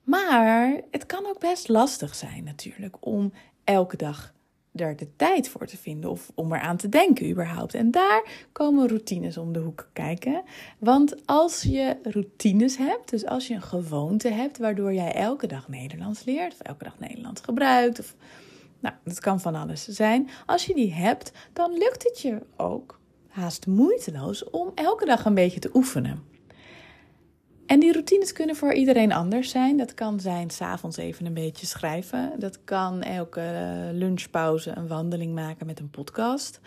Maar 0.02 0.80
het 0.90 1.06
kan 1.06 1.26
ook 1.26 1.38
best 1.38 1.68
lastig 1.68 2.14
zijn 2.14 2.44
natuurlijk 2.44 2.96
om 3.00 3.32
elke 3.64 3.96
dag 3.96 4.34
er 4.74 4.96
de 4.96 5.08
tijd 5.16 5.48
voor 5.48 5.66
te 5.66 5.76
vinden 5.76 6.10
of 6.10 6.30
om 6.34 6.52
eraan 6.52 6.76
te 6.76 6.88
denken 6.88 7.30
überhaupt. 7.30 7.74
En 7.74 7.90
daar 7.90 8.46
komen 8.52 8.88
routines 8.88 9.36
om 9.36 9.52
de 9.52 9.58
hoek 9.58 9.88
kijken. 9.92 10.42
Want 10.78 11.26
als 11.26 11.62
je 11.62 11.96
routines 12.02 12.76
hebt, 12.76 13.10
dus 13.10 13.26
als 13.26 13.46
je 13.46 13.54
een 13.54 13.62
gewoonte 13.62 14.28
hebt 14.28 14.58
waardoor 14.58 14.92
jij 14.92 15.12
elke 15.12 15.46
dag 15.46 15.68
Nederlands 15.68 16.24
leert 16.24 16.52
of 16.52 16.60
elke 16.60 16.84
dag 16.84 16.98
Nederlands 16.98 17.40
gebruikt 17.40 17.98
of 17.98 18.14
nou, 18.80 18.94
dat 19.04 19.20
kan 19.20 19.40
van 19.40 19.54
alles 19.54 19.88
zijn. 19.88 20.28
Als 20.46 20.66
je 20.66 20.74
die 20.74 20.92
hebt, 20.92 21.32
dan 21.52 21.72
lukt 21.72 22.04
het 22.04 22.20
je 22.20 22.38
ook 22.56 23.00
haast 23.28 23.66
moeiteloos 23.66 24.50
om 24.50 24.72
elke 24.74 25.04
dag 25.04 25.24
een 25.24 25.34
beetje 25.34 25.60
te 25.60 25.70
oefenen. 25.74 26.33
En 27.66 27.80
die 27.80 27.92
routines 27.92 28.32
kunnen 28.32 28.56
voor 28.56 28.72
iedereen 28.72 29.12
anders 29.12 29.50
zijn. 29.50 29.76
Dat 29.76 29.94
kan 29.94 30.20
zijn 30.20 30.50
s'avonds 30.50 30.96
even 30.96 31.26
een 31.26 31.34
beetje 31.34 31.66
schrijven. 31.66 32.32
Dat 32.38 32.64
kan 32.64 33.02
elke 33.02 33.42
lunchpauze 33.92 34.72
een 34.76 34.86
wandeling 34.86 35.34
maken 35.34 35.66
met 35.66 35.80
een 35.80 35.90
podcast. 35.90 36.60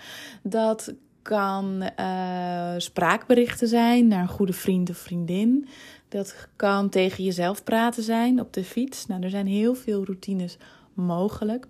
Dat 0.44 0.94
kan 1.22 1.89
uh, 2.00 2.74
spraakberichten 2.77 3.68
zijn 3.68 4.08
naar 4.08 4.22
een 4.22 4.27
goede 4.27 4.54
vriend 4.54 4.89
of 4.89 4.98
vriendin. 4.98 5.68
Dat 6.10 6.48
kan 6.56 6.89
tegen 6.89 7.24
jezelf 7.24 7.63
praten 7.63 8.04
zijn 8.04 8.39
op 8.39 8.54
de 8.54 8.63
fiets. 8.63 9.06
Nou, 9.06 9.24
er 9.24 9.30
zijn 9.30 9.48
heel 9.48 9.75
veel 9.75 10.06
routines 10.06 10.58
mogelijk. 10.94 11.68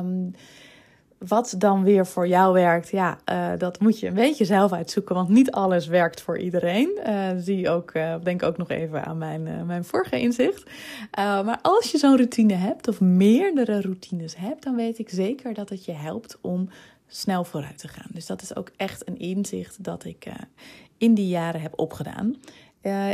Um, 0.00 0.34
wat 1.28 1.54
dan 1.58 1.82
weer 1.82 2.06
voor 2.06 2.28
jou 2.28 2.52
werkt, 2.52 2.90
ja, 2.90 3.18
uh, 3.32 3.52
dat 3.58 3.80
moet 3.80 4.00
je 4.00 4.06
een 4.06 4.14
beetje 4.14 4.44
zelf 4.44 4.72
uitzoeken, 4.72 5.14
want 5.14 5.28
niet 5.28 5.50
alles 5.50 5.86
werkt 5.86 6.20
voor 6.20 6.38
iedereen. 6.38 6.98
Uh, 7.06 7.28
zie 7.36 7.70
ook, 7.70 7.94
uh, 7.94 8.14
denk 8.22 8.42
ook 8.42 8.56
nog 8.56 8.70
even 8.70 9.04
aan 9.04 9.18
mijn, 9.18 9.66
mijn 9.66 9.84
vorige 9.84 10.20
inzicht. 10.20 10.70
maar 11.16 11.58
als 11.62 11.90
je 11.90 11.98
zo'n 11.98 12.16
routine 12.16 12.54
hebt, 12.54 12.88
of 12.88 13.00
meerdere 13.00 13.80
routines 13.80 14.36
hebt, 14.36 14.62
dan 14.62 14.76
weet 14.76 14.98
ik 14.98 15.08
zeker 15.08 15.54
dat 15.54 15.68
het 15.68 15.84
je 15.84 15.92
helpt 15.92 16.38
om 16.40 16.68
snel 17.06 17.44
vooruit 17.44 17.78
te 17.78 17.88
gaan. 17.88 18.10
Dus 18.10 18.26
dat 18.26 18.42
is 18.42 18.56
ook 18.56 18.70
echt 18.76 19.08
een 19.08 19.18
inzicht 19.18 19.84
dat 19.84 20.04
ik 20.04 20.26
in 20.98 21.14
die 21.14 21.28
jaren 21.28 21.60
heb 21.60 21.72
opgedaan. 21.78 22.36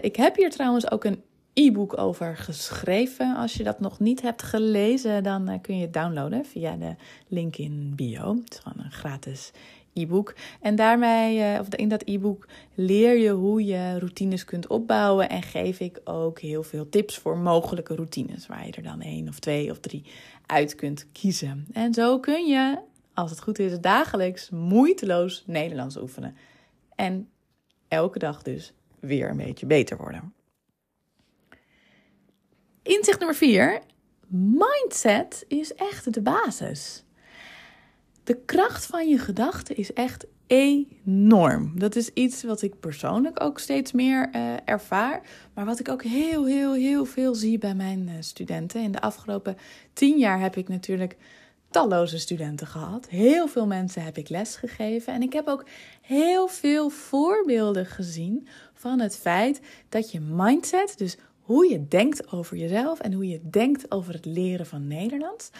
ik 0.00 0.16
heb 0.16 0.36
hier 0.36 0.50
trouwens 0.50 0.90
ook 0.90 1.04
een 1.04 1.22
e-book 1.54 1.98
over 1.98 2.36
geschreven. 2.36 3.36
Als 3.36 3.54
je 3.54 3.62
dat 3.62 3.80
nog 3.80 3.98
niet 3.98 4.22
hebt 4.22 4.42
gelezen, 4.42 5.22
dan 5.22 5.48
eh, 5.48 5.60
kun 5.60 5.76
je 5.76 5.82
het 5.82 5.92
downloaden 5.92 6.44
via 6.44 6.76
de 6.76 6.94
link 7.28 7.56
in 7.56 7.92
bio. 7.96 8.34
Het 8.34 8.52
is 8.52 8.58
gewoon 8.58 8.84
een 8.84 8.92
gratis 8.92 9.52
e-book. 9.92 10.34
En 10.60 10.76
daarmee, 10.76 11.40
eh, 11.40 11.60
of 11.60 11.74
in 11.74 11.88
dat 11.88 12.02
e-book, 12.04 12.48
leer 12.74 13.18
je 13.18 13.30
hoe 13.30 13.64
je 13.64 13.98
routines 13.98 14.44
kunt 14.44 14.66
opbouwen. 14.66 15.28
En 15.28 15.42
geef 15.42 15.80
ik 15.80 16.00
ook 16.04 16.40
heel 16.40 16.62
veel 16.62 16.88
tips 16.88 17.18
voor 17.18 17.38
mogelijke 17.38 17.94
routines, 17.94 18.46
waar 18.46 18.66
je 18.66 18.72
er 18.72 18.82
dan 18.82 19.00
één 19.00 19.28
of 19.28 19.38
twee 19.38 19.70
of 19.70 19.78
drie 19.78 20.04
uit 20.46 20.74
kunt 20.74 21.06
kiezen. 21.12 21.66
En 21.72 21.94
zo 21.94 22.18
kun 22.18 22.46
je, 22.46 22.78
als 23.14 23.30
het 23.30 23.40
goed 23.40 23.58
is, 23.58 23.80
dagelijks 23.80 24.50
moeiteloos 24.50 25.44
Nederlands 25.46 25.96
oefenen. 25.96 26.36
En 26.94 27.28
elke 27.88 28.18
dag 28.18 28.42
dus 28.42 28.72
weer 29.00 29.30
een 29.30 29.36
beetje 29.36 29.66
beter 29.66 29.96
worden. 29.96 30.32
Inzicht 32.82 33.18
nummer 33.18 33.36
vier. 33.36 33.80
Mindset 34.26 35.44
is 35.48 35.74
echt 35.74 36.14
de 36.14 36.22
basis. 36.22 37.04
De 38.24 38.36
kracht 38.44 38.86
van 38.86 39.08
je 39.08 39.18
gedachten 39.18 39.76
is 39.76 39.92
echt 39.92 40.26
enorm. 40.46 41.78
Dat 41.78 41.96
is 41.96 42.10
iets 42.12 42.42
wat 42.42 42.62
ik 42.62 42.80
persoonlijk 42.80 43.42
ook 43.42 43.58
steeds 43.58 43.92
meer 43.92 44.30
uh, 44.34 44.54
ervaar. 44.64 45.22
Maar 45.54 45.64
wat 45.64 45.80
ik 45.80 45.88
ook 45.88 46.02
heel, 46.02 46.46
heel, 46.46 46.74
heel 46.74 47.04
veel 47.04 47.34
zie 47.34 47.58
bij 47.58 47.74
mijn 47.74 48.08
uh, 48.08 48.14
studenten. 48.20 48.82
In 48.82 48.92
de 48.92 49.00
afgelopen 49.00 49.56
tien 49.92 50.18
jaar 50.18 50.40
heb 50.40 50.56
ik 50.56 50.68
natuurlijk 50.68 51.16
talloze 51.70 52.18
studenten 52.18 52.66
gehad. 52.66 53.08
Heel 53.08 53.48
veel 53.48 53.66
mensen 53.66 54.02
heb 54.02 54.16
ik 54.16 54.28
les 54.28 54.56
gegeven. 54.56 55.12
En 55.12 55.22
ik 55.22 55.32
heb 55.32 55.48
ook 55.48 55.64
heel 56.00 56.48
veel 56.48 56.88
voorbeelden 56.88 57.86
gezien 57.86 58.48
van 58.74 59.00
het 59.00 59.16
feit 59.16 59.60
dat 59.88 60.10
je 60.10 60.20
mindset, 60.20 60.98
dus 60.98 61.16
hoe 61.50 61.68
je 61.68 61.88
denkt 61.88 62.32
over 62.32 62.56
jezelf 62.56 63.00
en 63.00 63.12
hoe 63.12 63.28
je 63.28 63.40
denkt 63.50 63.90
over 63.90 64.12
het 64.12 64.24
leren 64.24 64.66
van 64.66 64.86
Nederlands. 64.86 65.50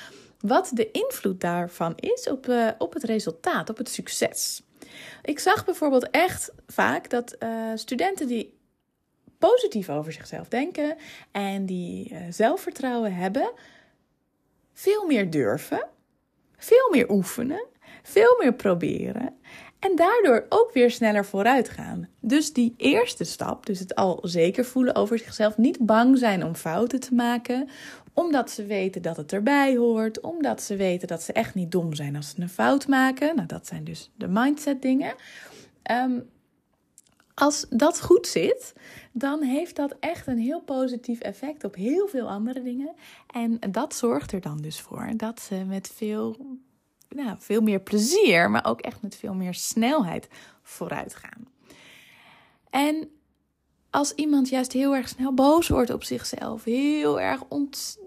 Wat 0.40 0.70
de 0.74 0.90
invloed 0.90 1.40
daarvan 1.40 1.92
is 1.96 2.28
op, 2.28 2.46
uh, 2.46 2.68
op 2.78 2.92
het 2.92 3.04
resultaat, 3.04 3.70
op 3.70 3.76
het 3.76 3.88
succes. 3.88 4.62
Ik 5.22 5.38
zag 5.38 5.64
bijvoorbeeld 5.64 6.10
echt 6.10 6.52
vaak 6.66 7.10
dat 7.10 7.36
uh, 7.38 7.70
studenten 7.74 8.26
die 8.26 8.58
positief 9.38 9.88
over 9.88 10.12
zichzelf 10.12 10.48
denken 10.48 10.96
en 11.30 11.66
die 11.66 12.10
uh, 12.12 12.18
zelfvertrouwen 12.30 13.14
hebben, 13.14 13.52
veel 14.72 15.06
meer 15.06 15.30
durven, 15.30 15.86
veel 16.56 16.88
meer 16.90 17.10
oefenen, 17.10 17.66
veel 18.02 18.36
meer 18.38 18.54
proberen 18.54 19.38
en 19.80 19.96
daardoor 19.96 20.46
ook 20.48 20.70
weer 20.72 20.90
sneller 20.90 21.24
vooruit 21.24 21.68
gaan. 21.68 22.08
Dus 22.20 22.52
die 22.52 22.74
eerste 22.76 23.24
stap, 23.24 23.66
dus 23.66 23.78
het 23.78 23.94
al 23.94 24.18
zeker 24.22 24.64
voelen 24.64 24.94
over 24.94 25.18
zichzelf, 25.18 25.56
niet 25.56 25.78
bang 25.78 26.18
zijn 26.18 26.44
om 26.44 26.54
fouten 26.54 27.00
te 27.00 27.14
maken, 27.14 27.68
omdat 28.12 28.50
ze 28.50 28.66
weten 28.66 29.02
dat 29.02 29.16
het 29.16 29.32
erbij 29.32 29.76
hoort, 29.76 30.20
omdat 30.20 30.62
ze 30.62 30.76
weten 30.76 31.08
dat 31.08 31.22
ze 31.22 31.32
echt 31.32 31.54
niet 31.54 31.72
dom 31.72 31.94
zijn 31.94 32.16
als 32.16 32.30
ze 32.30 32.40
een 32.40 32.48
fout 32.48 32.88
maken. 32.88 33.36
Nou, 33.36 33.46
dat 33.46 33.66
zijn 33.66 33.84
dus 33.84 34.10
de 34.16 34.28
mindset 34.28 34.82
dingen. 34.82 35.14
Ehm, 35.82 36.18
als 37.34 37.66
dat 37.70 38.00
goed 38.00 38.26
zit, 38.26 38.72
dan 39.12 39.42
heeft 39.42 39.76
dat 39.76 39.96
echt 40.00 40.26
een 40.26 40.38
heel 40.38 40.60
positief 40.60 41.20
effect 41.20 41.64
op 41.64 41.74
heel 41.74 42.06
veel 42.06 42.28
andere 42.28 42.62
dingen. 42.62 42.94
En 43.26 43.58
dat 43.70 43.94
zorgt 43.94 44.32
er 44.32 44.40
dan 44.40 44.60
dus 44.60 44.80
voor 44.80 45.10
dat 45.16 45.40
ze 45.40 45.64
met 45.66 45.92
veel, 45.94 46.36
nou, 47.14 47.36
veel 47.38 47.60
meer 47.60 47.80
plezier, 47.80 48.50
maar 48.50 48.64
ook 48.66 48.80
echt 48.80 49.02
met 49.02 49.16
veel 49.16 49.34
meer 49.34 49.54
snelheid 49.54 50.28
vooruit 50.62 51.14
gaan. 51.14 51.48
En 52.70 53.10
als 53.90 54.12
iemand 54.14 54.48
juist 54.48 54.72
heel 54.72 54.94
erg 54.94 55.08
snel 55.08 55.34
boos 55.34 55.68
wordt 55.68 55.90
op 55.90 56.04
zichzelf, 56.04 56.64
heel 56.64 57.20
erg 57.20 57.42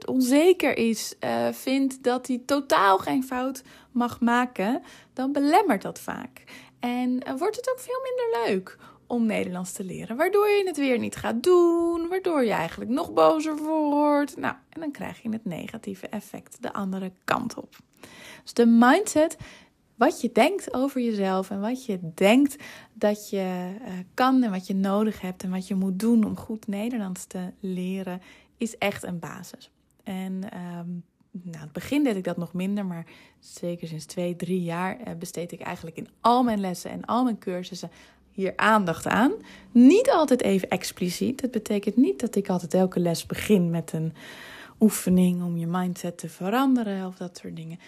onzeker 0.05 0.77
is, 0.77 1.15
uh, 1.19 1.47
vindt 1.51 2.03
dat 2.03 2.27
hij 2.27 2.41
totaal 2.45 2.97
geen 2.97 3.23
fout 3.23 3.63
mag 3.91 4.19
maken, 4.19 4.81
dan 5.13 5.31
belemmert 5.31 5.81
dat 5.81 5.99
vaak. 5.99 6.43
En 6.79 7.09
uh, 7.09 7.37
wordt 7.37 7.55
het 7.55 7.69
ook 7.71 7.79
veel 7.79 7.99
minder 8.03 8.45
leuk 8.47 8.77
om 9.07 9.25
Nederlands 9.25 9.71
te 9.71 9.83
leren, 9.83 10.17
waardoor 10.17 10.47
je 10.47 10.63
het 10.65 10.77
weer 10.77 10.99
niet 10.99 11.15
gaat 11.15 11.43
doen, 11.43 12.07
waardoor 12.07 12.43
je 12.43 12.51
eigenlijk 12.51 12.91
nog 12.91 13.13
bozer 13.13 13.57
wordt. 13.57 14.37
Nou, 14.37 14.55
en 14.69 14.79
dan 14.79 14.91
krijg 14.91 15.21
je 15.21 15.29
het 15.29 15.45
negatieve 15.45 16.07
effect 16.07 16.57
de 16.61 16.73
andere 16.73 17.11
kant 17.23 17.55
op. 17.55 17.75
Dus 18.43 18.53
de 18.53 18.65
mindset 18.65 19.37
wat 19.95 20.21
je 20.21 20.31
denkt 20.31 20.73
over 20.73 21.01
jezelf 21.01 21.49
en 21.49 21.61
wat 21.61 21.85
je 21.85 21.99
denkt 22.13 22.63
dat 22.93 23.29
je 23.29 23.75
uh, 23.81 23.87
kan 24.13 24.43
en 24.43 24.51
wat 24.51 24.67
je 24.67 24.75
nodig 24.75 25.21
hebt 25.21 25.43
en 25.43 25.49
wat 25.49 25.67
je 25.67 25.75
moet 25.75 25.99
doen 25.99 26.23
om 26.23 26.37
goed 26.37 26.67
Nederlands 26.67 27.25
te 27.25 27.51
leren, 27.59 28.21
is 28.57 28.77
echt 28.77 29.03
een 29.03 29.19
basis. 29.19 29.71
En 30.03 30.43
um, 30.77 31.03
nou, 31.31 31.63
het 31.63 31.71
begin 31.71 32.03
deed 32.03 32.15
ik 32.15 32.23
dat 32.23 32.37
nog 32.37 32.53
minder, 32.53 32.85
maar 32.85 33.05
zeker 33.39 33.87
sinds 33.87 34.05
twee, 34.05 34.35
drie 34.35 34.61
jaar 34.61 34.99
uh, 34.99 35.13
besteed 35.15 35.51
ik 35.51 35.61
eigenlijk 35.61 35.97
in 35.97 36.07
al 36.21 36.43
mijn 36.43 36.59
lessen 36.59 36.91
en 36.91 37.05
al 37.05 37.23
mijn 37.23 37.37
cursussen 37.37 37.91
hier 38.33 38.53
aandacht 38.55 39.07
aan. 39.07 39.31
Niet 39.71 40.09
altijd 40.09 40.41
even 40.41 40.69
expliciet. 40.69 41.41
Dat 41.41 41.51
betekent 41.51 41.95
niet 41.95 42.19
dat 42.19 42.35
ik 42.35 42.49
altijd 42.49 42.73
elke 42.73 42.99
les 42.99 43.25
begin 43.25 43.69
met 43.69 43.93
een 43.93 44.13
oefening 44.79 45.43
om 45.43 45.57
je 45.57 45.67
mindset 45.67 46.17
te 46.17 46.29
veranderen 46.29 47.07
of 47.07 47.15
dat 47.15 47.37
soort 47.37 47.55
dingen. 47.55 47.79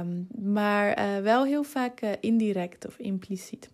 Um, 0.00 0.28
maar 0.52 0.98
uh, 0.98 1.22
wel 1.22 1.44
heel 1.44 1.62
vaak 1.62 2.02
uh, 2.02 2.10
indirect 2.20 2.86
of 2.86 2.98
impliciet. 2.98 3.70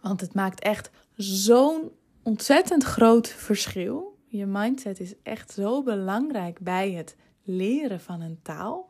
Want 0.00 0.20
het 0.20 0.34
maakt 0.34 0.60
echt 0.60 0.90
zo'n 1.16 1.90
ontzettend 2.22 2.84
groot 2.84 3.28
verschil. 3.28 4.18
Je 4.26 4.46
mindset 4.46 5.00
is 5.00 5.14
echt 5.22 5.52
zo 5.52 5.82
belangrijk 5.82 6.60
bij 6.60 6.92
het 6.92 7.16
leren 7.42 8.00
van 8.00 8.20
een 8.20 8.38
taal. 8.42 8.88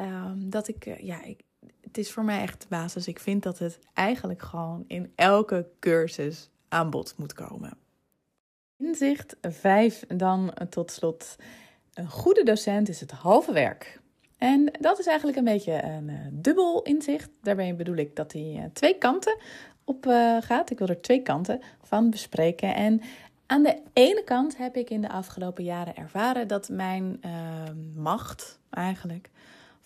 Um, 0.00 0.50
dat 0.50 0.68
ik, 0.68 0.86
uh, 0.86 0.98
ja, 0.98 1.22
ik, 1.22 1.40
het 1.88 1.98
is 1.98 2.12
voor 2.12 2.24
mij 2.24 2.42
echt 2.42 2.60
de 2.60 2.66
basis. 2.68 3.08
Ik 3.08 3.18
vind 3.18 3.42
dat 3.42 3.58
het 3.58 3.78
eigenlijk 3.94 4.42
gewoon 4.42 4.84
in 4.86 5.12
elke 5.14 5.66
cursus 5.80 6.50
aan 6.68 6.90
bod 6.90 7.14
moet 7.16 7.32
komen. 7.32 7.72
Inzicht 8.76 9.36
5 9.40 10.04
dan 10.06 10.52
tot 10.68 10.90
slot. 10.90 11.36
Een 11.94 12.10
goede 12.10 12.42
docent 12.42 12.88
is 12.88 13.00
het 13.00 13.10
halve 13.10 13.52
werk. 13.52 14.00
En 14.38 14.72
dat 14.80 14.98
is 14.98 15.06
eigenlijk 15.06 15.38
een 15.38 15.44
beetje 15.44 15.82
een 15.82 16.08
uh, 16.08 16.18
dubbel 16.32 16.82
inzicht. 16.82 17.30
Daarbij 17.42 17.76
bedoel 17.76 17.96
ik 17.96 18.16
dat 18.16 18.32
hij 18.32 18.54
uh, 18.56 18.64
twee 18.72 18.98
kanten 18.98 19.36
op 19.84 20.06
uh, 20.06 20.36
gaat. 20.40 20.70
Ik 20.70 20.78
wil 20.78 20.88
er 20.88 21.00
twee 21.00 21.22
kanten 21.22 21.60
van 21.82 22.10
bespreken. 22.10 22.74
En 22.74 23.00
aan 23.46 23.62
de 23.62 23.78
ene 23.92 24.24
kant 24.24 24.56
heb 24.56 24.76
ik 24.76 24.90
in 24.90 25.00
de 25.00 25.10
afgelopen 25.10 25.64
jaren 25.64 25.96
ervaren 25.96 26.48
dat 26.48 26.68
mijn 26.68 27.20
macht 27.94 28.58
eigenlijk, 28.70 29.30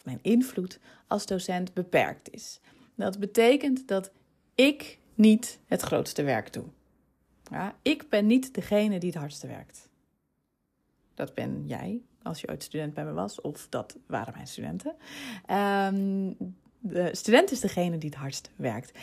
mijn 0.05 0.19
invloed 0.23 0.79
als 1.07 1.27
docent 1.27 1.75
beperkt 1.75 2.31
is. 2.31 2.61
Dat 2.95 3.19
betekent 3.19 3.89
dat 3.89 4.11
ik 4.55 4.99
niet 5.15 5.59
het 5.67 5.83
grootste 5.83 6.23
werk 6.23 6.53
doe. 6.53 6.65
Ja, 7.51 7.75
ik 7.83 8.09
ben 8.09 8.27
niet 8.27 8.55
degene 8.55 8.99
die 8.99 9.11
het 9.11 9.19
hardste 9.19 9.47
werkt. 9.47 9.89
Dat 11.15 11.35
ben 11.35 11.67
jij, 11.67 12.03
als 12.23 12.41
je 12.41 12.49
ooit 12.49 12.63
student 12.63 12.95
bij 12.95 13.05
me 13.05 13.13
was, 13.13 13.41
of 13.41 13.67
dat 13.69 13.97
waren 14.07 14.33
mijn 14.35 14.47
studenten. 14.47 14.95
Um, 15.51 16.37
de 16.79 17.09
student 17.13 17.51
is 17.51 17.61
degene 17.61 17.99
die 17.99 18.11
het 18.11 18.19
hardst 18.19 18.51
werkt. 18.57 18.99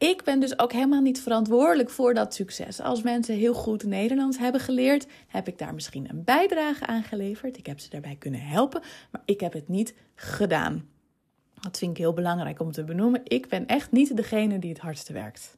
Ik 0.00 0.22
ben 0.24 0.40
dus 0.40 0.58
ook 0.58 0.72
helemaal 0.72 1.00
niet 1.00 1.20
verantwoordelijk 1.20 1.90
voor 1.90 2.14
dat 2.14 2.34
succes. 2.34 2.80
Als 2.80 3.02
mensen 3.02 3.34
heel 3.34 3.54
goed 3.54 3.84
Nederlands 3.84 4.38
hebben 4.38 4.60
geleerd, 4.60 5.06
heb 5.26 5.48
ik 5.48 5.58
daar 5.58 5.74
misschien 5.74 6.08
een 6.10 6.24
bijdrage 6.24 6.86
aan 6.86 7.02
geleverd. 7.02 7.58
Ik 7.58 7.66
heb 7.66 7.80
ze 7.80 7.90
daarbij 7.90 8.16
kunnen 8.16 8.40
helpen, 8.40 8.82
maar 9.10 9.22
ik 9.24 9.40
heb 9.40 9.52
het 9.52 9.68
niet 9.68 9.94
gedaan. 10.14 10.88
Dat 11.60 11.78
vind 11.78 11.90
ik 11.90 11.96
heel 11.96 12.12
belangrijk 12.12 12.60
om 12.60 12.72
te 12.72 12.84
benoemen. 12.84 13.20
Ik 13.24 13.48
ben 13.48 13.66
echt 13.66 13.92
niet 13.92 14.16
degene 14.16 14.58
die 14.58 14.70
het 14.70 14.80
hardste 14.80 15.12
werkt. 15.12 15.56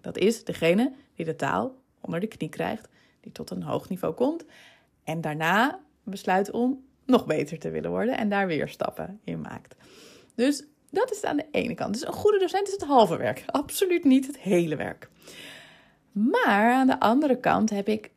Dat 0.00 0.18
is 0.18 0.44
degene 0.44 0.92
die 1.14 1.24
de 1.24 1.36
taal 1.36 1.74
onder 2.00 2.20
de 2.20 2.26
knie 2.26 2.48
krijgt, 2.48 2.88
die 3.20 3.32
tot 3.32 3.50
een 3.50 3.62
hoog 3.62 3.88
niveau 3.88 4.14
komt 4.14 4.44
en 5.04 5.20
daarna 5.20 5.80
besluit 6.02 6.50
om 6.50 6.84
nog 7.06 7.26
beter 7.26 7.58
te 7.58 7.70
willen 7.70 7.90
worden 7.90 8.16
en 8.16 8.28
daar 8.28 8.46
weer 8.46 8.68
stappen 8.68 9.20
in 9.24 9.40
maakt. 9.40 9.74
Dus 10.34 10.64
dat 10.92 11.12
is 11.12 11.24
aan 11.24 11.36
de 11.36 11.46
ene 11.50 11.74
kant. 11.74 11.92
Dus 11.92 12.06
een 12.06 12.12
goede 12.12 12.38
docent 12.38 12.66
is 12.66 12.72
het 12.72 12.84
halve 12.84 13.16
werk, 13.16 13.44
absoluut 13.62 14.04
niet 14.04 14.26
het 14.26 14.38
hele 14.38 14.76
werk. 14.76 15.10
Maar 16.12 16.72
aan 16.72 16.86
de 16.86 17.00
andere 17.00 17.40
kant 17.40 17.70
heb 17.70 17.88
ik 17.88 18.10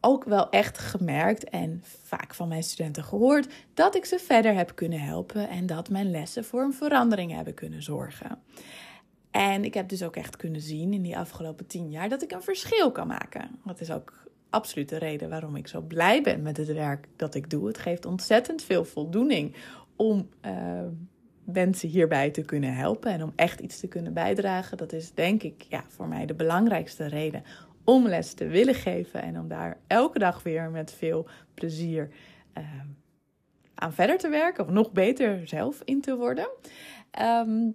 ook 0.00 0.24
wel 0.24 0.50
echt 0.50 0.78
gemerkt 0.78 1.44
en 1.44 1.82
vaak 1.84 2.34
van 2.34 2.48
mijn 2.48 2.62
studenten 2.62 3.04
gehoord 3.04 3.48
dat 3.74 3.94
ik 3.94 4.04
ze 4.04 4.18
verder 4.18 4.54
heb 4.54 4.74
kunnen 4.74 5.00
helpen 5.00 5.48
en 5.48 5.66
dat 5.66 5.88
mijn 5.88 6.10
lessen 6.10 6.44
voor 6.44 6.62
een 6.62 6.74
verandering 6.74 7.32
hebben 7.32 7.54
kunnen 7.54 7.82
zorgen. 7.82 8.38
En 9.30 9.64
ik 9.64 9.74
heb 9.74 9.88
dus 9.88 10.02
ook 10.02 10.16
echt 10.16 10.36
kunnen 10.36 10.60
zien 10.60 10.92
in 10.92 11.02
die 11.02 11.18
afgelopen 11.18 11.66
tien 11.66 11.90
jaar 11.90 12.08
dat 12.08 12.22
ik 12.22 12.32
een 12.32 12.42
verschil 12.42 12.92
kan 12.92 13.06
maken. 13.06 13.60
Dat 13.64 13.80
is 13.80 13.90
ook 13.90 14.12
absoluut 14.50 14.88
de 14.88 14.98
reden 14.98 15.28
waarom 15.28 15.56
ik 15.56 15.68
zo 15.68 15.80
blij 15.80 16.22
ben 16.22 16.42
met 16.42 16.56
het 16.56 16.72
werk 16.72 17.08
dat 17.16 17.34
ik 17.34 17.50
doe. 17.50 17.66
Het 17.66 17.78
geeft 17.78 18.06
ontzettend 18.06 18.62
veel 18.62 18.84
voldoening 18.84 19.54
om 19.96 20.28
uh, 20.46 20.52
mensen 21.44 21.88
hierbij 21.88 22.30
te 22.30 22.42
kunnen 22.42 22.74
helpen 22.74 23.12
en 23.12 23.22
om 23.22 23.32
echt 23.36 23.60
iets 23.60 23.80
te 23.80 23.88
kunnen 23.88 24.12
bijdragen. 24.12 24.76
Dat 24.76 24.92
is 24.92 25.14
denk 25.14 25.42
ik 25.42 25.66
ja, 25.68 25.84
voor 25.88 26.08
mij 26.08 26.26
de 26.26 26.34
belangrijkste 26.34 27.06
reden 27.06 27.42
om 27.84 28.06
les 28.06 28.34
te 28.34 28.46
willen 28.46 28.74
geven 28.74 29.22
en 29.22 29.38
om 29.38 29.48
daar 29.48 29.78
elke 29.86 30.18
dag 30.18 30.42
weer 30.42 30.70
met 30.70 30.92
veel 30.92 31.28
plezier 31.54 32.08
uh, 32.58 32.64
aan 33.74 33.92
verder 33.92 34.18
te 34.18 34.28
werken 34.28 34.64
of 34.64 34.70
nog 34.70 34.92
beter 34.92 35.48
zelf 35.48 35.82
in 35.84 36.00
te 36.00 36.16
worden. 36.16 36.48
Um, 37.20 37.74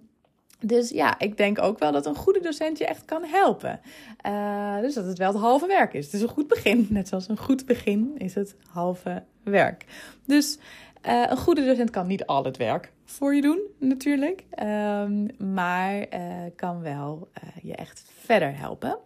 dus 0.60 0.90
ja, 0.90 1.18
ik 1.18 1.36
denk 1.36 1.62
ook 1.62 1.78
wel 1.78 1.92
dat 1.92 2.06
een 2.06 2.14
goede 2.14 2.40
docent 2.40 2.78
je 2.78 2.86
echt 2.86 3.04
kan 3.04 3.24
helpen. 3.24 3.80
Uh, 4.26 4.80
dus 4.80 4.94
dat 4.94 5.06
het 5.06 5.18
wel 5.18 5.32
het 5.32 5.40
halve 5.40 5.66
werk 5.66 5.94
is. 5.94 6.04
Het 6.04 6.14
is 6.14 6.22
een 6.22 6.28
goed 6.28 6.48
begin. 6.48 6.86
Net 6.90 7.08
zoals 7.08 7.28
een 7.28 7.38
goed 7.38 7.66
begin 7.66 8.14
is 8.16 8.34
het 8.34 8.56
halve 8.70 9.22
werk. 9.42 9.84
Dus 10.26 10.58
uh, 11.06 11.24
een 11.28 11.36
goede 11.36 11.64
docent 11.64 11.90
kan 11.90 12.06
niet 12.06 12.26
al 12.26 12.44
het 12.44 12.56
werk 12.56 12.92
voor 13.04 13.34
je 13.34 13.42
doen, 13.42 13.60
natuurlijk. 13.78 14.44
Um, 14.62 15.26
maar 15.54 16.06
uh, 16.14 16.20
kan 16.56 16.80
wel 16.80 17.28
je 17.62 17.74
echt 17.74 18.04
verder 18.18 18.58
helpen. 18.58 18.98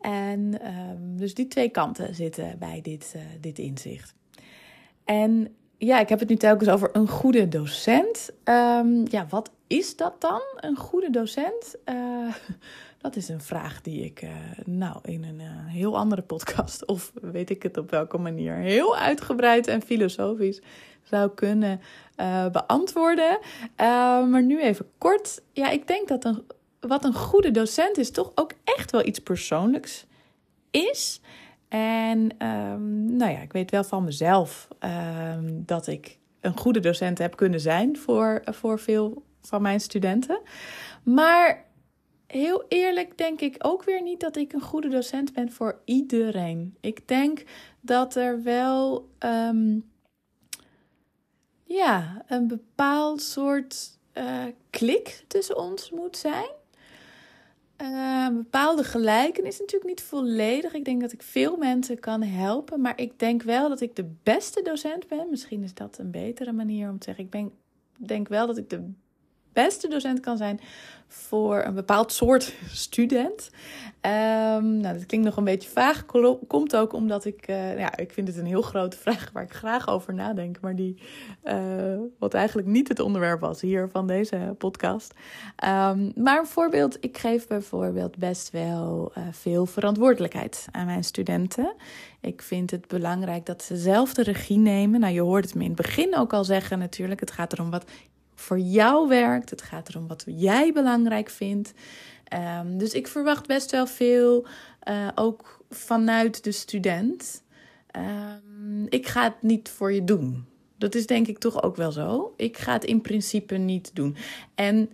En 0.00 0.66
um, 0.76 1.16
dus 1.16 1.34
die 1.34 1.46
twee 1.46 1.68
kanten 1.68 2.14
zitten 2.14 2.58
bij 2.58 2.80
dit, 2.80 3.16
dit 3.40 3.58
inzicht. 3.58 4.14
En 5.04 5.54
ja, 5.80 6.00
ik 6.00 6.08
heb 6.08 6.18
het 6.18 6.28
nu 6.28 6.36
telkens 6.36 6.68
over 6.68 6.90
een 6.92 7.08
goede 7.08 7.48
docent. 7.48 8.30
Um, 8.44 9.04
ja, 9.08 9.26
wat 9.28 9.50
is 9.66 9.96
dat 9.96 10.20
dan, 10.20 10.42
een 10.56 10.76
goede 10.76 11.10
docent? 11.10 11.76
Uh, 11.84 12.34
dat 13.02 13.16
is 13.16 13.28
een 13.28 13.40
vraag 13.40 13.80
die 13.80 14.04
ik, 14.04 14.22
uh, 14.22 14.30
nou, 14.64 14.98
in 15.02 15.24
een 15.24 15.40
uh, 15.40 15.46
heel 15.66 15.98
andere 15.98 16.22
podcast, 16.22 16.84
of 16.86 17.12
weet 17.14 17.50
ik 17.50 17.62
het 17.62 17.76
op 17.76 17.90
welke 17.90 18.18
manier, 18.18 18.54
heel 18.54 18.96
uitgebreid 18.96 19.66
en 19.66 19.82
filosofisch 19.82 20.60
zou 21.02 21.30
kunnen 21.30 21.80
beantwoorden. 22.52 23.38
maar 24.30 24.42
nu 24.42 24.60
even 24.62 24.86
kort. 24.98 25.42
Ja, 25.52 25.70
ik 25.70 25.86
denk 25.86 26.08
dat 26.08 26.24
een, 26.24 26.44
wat 26.80 27.04
een 27.04 27.14
goede 27.14 27.50
docent 27.50 27.98
is, 27.98 28.10
toch 28.10 28.32
ook 28.34 28.52
echt 28.64 28.90
wel 28.90 29.06
iets 29.06 29.18
persoonlijks 29.18 30.06
is. 30.70 31.20
En 31.70 32.46
um, 32.46 33.16
nou 33.16 33.32
ja, 33.32 33.38
ik 33.38 33.52
weet 33.52 33.70
wel 33.70 33.84
van 33.84 34.04
mezelf 34.04 34.68
um, 34.80 35.62
dat 35.66 35.86
ik 35.86 36.18
een 36.40 36.58
goede 36.58 36.80
docent 36.80 37.18
heb 37.18 37.36
kunnen 37.36 37.60
zijn 37.60 37.96
voor, 37.96 38.42
voor 38.44 38.78
veel 38.78 39.22
van 39.40 39.62
mijn 39.62 39.80
studenten. 39.80 40.40
Maar 41.02 41.64
heel 42.26 42.64
eerlijk 42.68 43.18
denk 43.18 43.40
ik 43.40 43.56
ook 43.58 43.84
weer 43.84 44.02
niet 44.02 44.20
dat 44.20 44.36
ik 44.36 44.52
een 44.52 44.60
goede 44.60 44.88
docent 44.88 45.32
ben 45.32 45.52
voor 45.52 45.80
iedereen. 45.84 46.76
Ik 46.80 47.08
denk 47.08 47.42
dat 47.80 48.14
er 48.14 48.42
wel. 48.42 49.08
Um, 49.18 49.90
ja, 51.64 52.22
een 52.26 52.46
bepaald 52.46 53.22
soort 53.22 53.98
uh, 54.14 54.44
klik 54.70 55.24
tussen 55.26 55.56
ons 55.56 55.90
moet 55.90 56.16
zijn. 56.16 56.50
Een 57.80 58.36
bepaalde 58.36 58.84
gelijkenis 58.84 59.58
natuurlijk 59.58 59.90
niet 59.90 60.02
volledig. 60.02 60.72
Ik 60.72 60.84
denk 60.84 61.00
dat 61.00 61.12
ik 61.12 61.22
veel 61.22 61.56
mensen 61.56 61.98
kan 61.98 62.22
helpen, 62.22 62.80
maar 62.80 63.00
ik 63.00 63.18
denk 63.18 63.42
wel 63.42 63.68
dat 63.68 63.80
ik 63.80 63.96
de 63.96 64.10
beste 64.22 64.62
docent 64.62 65.08
ben. 65.08 65.26
Misschien 65.30 65.62
is 65.62 65.74
dat 65.74 65.98
een 65.98 66.10
betere 66.10 66.52
manier 66.52 66.90
om 66.90 66.98
te 66.98 67.04
zeggen. 67.04 67.24
Ik 67.24 67.30
ben, 67.30 67.52
denk 67.98 68.28
wel 68.28 68.46
dat 68.46 68.56
ik 68.56 68.70
de 68.70 68.92
beste 69.52 69.88
docent 69.88 70.20
kan 70.20 70.36
zijn 70.36 70.60
voor 71.12 71.62
een 71.64 71.74
bepaald 71.74 72.12
soort 72.12 72.54
student. 72.86 73.50
Um, 74.02 74.76
nou, 74.76 74.94
dat 74.94 75.06
klinkt 75.06 75.26
nog 75.26 75.36
een 75.36 75.44
beetje 75.44 75.68
vaag. 75.68 76.06
Komt 76.46 76.76
ook 76.76 76.92
omdat 76.92 77.24
ik, 77.24 77.48
uh, 77.48 77.78
ja, 77.78 77.96
ik 77.96 78.12
vind 78.12 78.28
het 78.28 78.36
een 78.36 78.46
heel 78.46 78.62
grote 78.62 78.96
vraag 79.04 79.30
waar 79.32 79.42
ik 79.42 79.52
graag 79.52 79.88
over 79.88 80.14
nadenk, 80.14 80.60
maar 80.60 80.76
die, 80.76 81.02
uh, 81.44 81.98
wat 82.18 82.34
eigenlijk 82.34 82.68
niet 82.68 82.88
het 82.88 83.00
onderwerp 83.00 83.40
was 83.40 83.60
hier 83.60 83.88
van 83.92 84.06
deze 84.06 84.54
podcast. 84.58 85.14
Um, 85.64 86.12
maar 86.14 86.38
een 86.38 86.46
voorbeeld, 86.46 86.96
ik 87.00 87.18
geef 87.18 87.46
bijvoorbeeld 87.46 88.16
best 88.16 88.50
wel 88.50 89.12
uh, 89.18 89.24
veel 89.30 89.66
verantwoordelijkheid 89.66 90.66
aan 90.70 90.86
mijn 90.86 91.04
studenten. 91.04 91.74
Ik 92.20 92.42
vind 92.42 92.70
het 92.70 92.88
belangrijk 92.88 93.46
dat 93.46 93.62
ze 93.62 93.76
zelf 93.76 94.14
de 94.14 94.22
regie 94.22 94.58
nemen. 94.58 95.00
Nou, 95.00 95.12
je 95.12 95.20
hoort 95.20 95.44
het 95.44 95.54
me 95.54 95.62
in 95.62 95.70
het 95.70 95.80
begin 95.80 96.16
ook 96.16 96.32
al 96.32 96.44
zeggen 96.44 96.78
natuurlijk. 96.78 97.20
Het 97.20 97.30
gaat 97.30 97.52
erom 97.52 97.70
wat 97.70 97.84
voor 98.40 98.58
jou 98.58 99.08
werkt. 99.08 99.50
Het 99.50 99.62
gaat 99.62 99.88
erom 99.88 100.06
wat 100.06 100.24
jij 100.26 100.72
belangrijk 100.72 101.30
vindt. 101.30 101.72
Um, 102.62 102.78
dus 102.78 102.92
ik 102.92 103.08
verwacht 103.08 103.46
best 103.46 103.70
wel 103.70 103.86
veel, 103.86 104.46
uh, 104.88 105.08
ook 105.14 105.64
vanuit 105.70 106.44
de 106.44 106.52
student. 106.52 107.42
Um, 107.96 108.86
ik 108.88 109.06
ga 109.06 109.22
het 109.22 109.42
niet 109.42 109.68
voor 109.68 109.92
je 109.92 110.04
doen. 110.04 110.44
Dat 110.78 110.94
is 110.94 111.06
denk 111.06 111.26
ik 111.26 111.38
toch 111.38 111.62
ook 111.62 111.76
wel 111.76 111.92
zo. 111.92 112.34
Ik 112.36 112.58
ga 112.58 112.72
het 112.72 112.84
in 112.84 113.00
principe 113.00 113.56
niet 113.56 113.90
doen. 113.94 114.16
En 114.54 114.90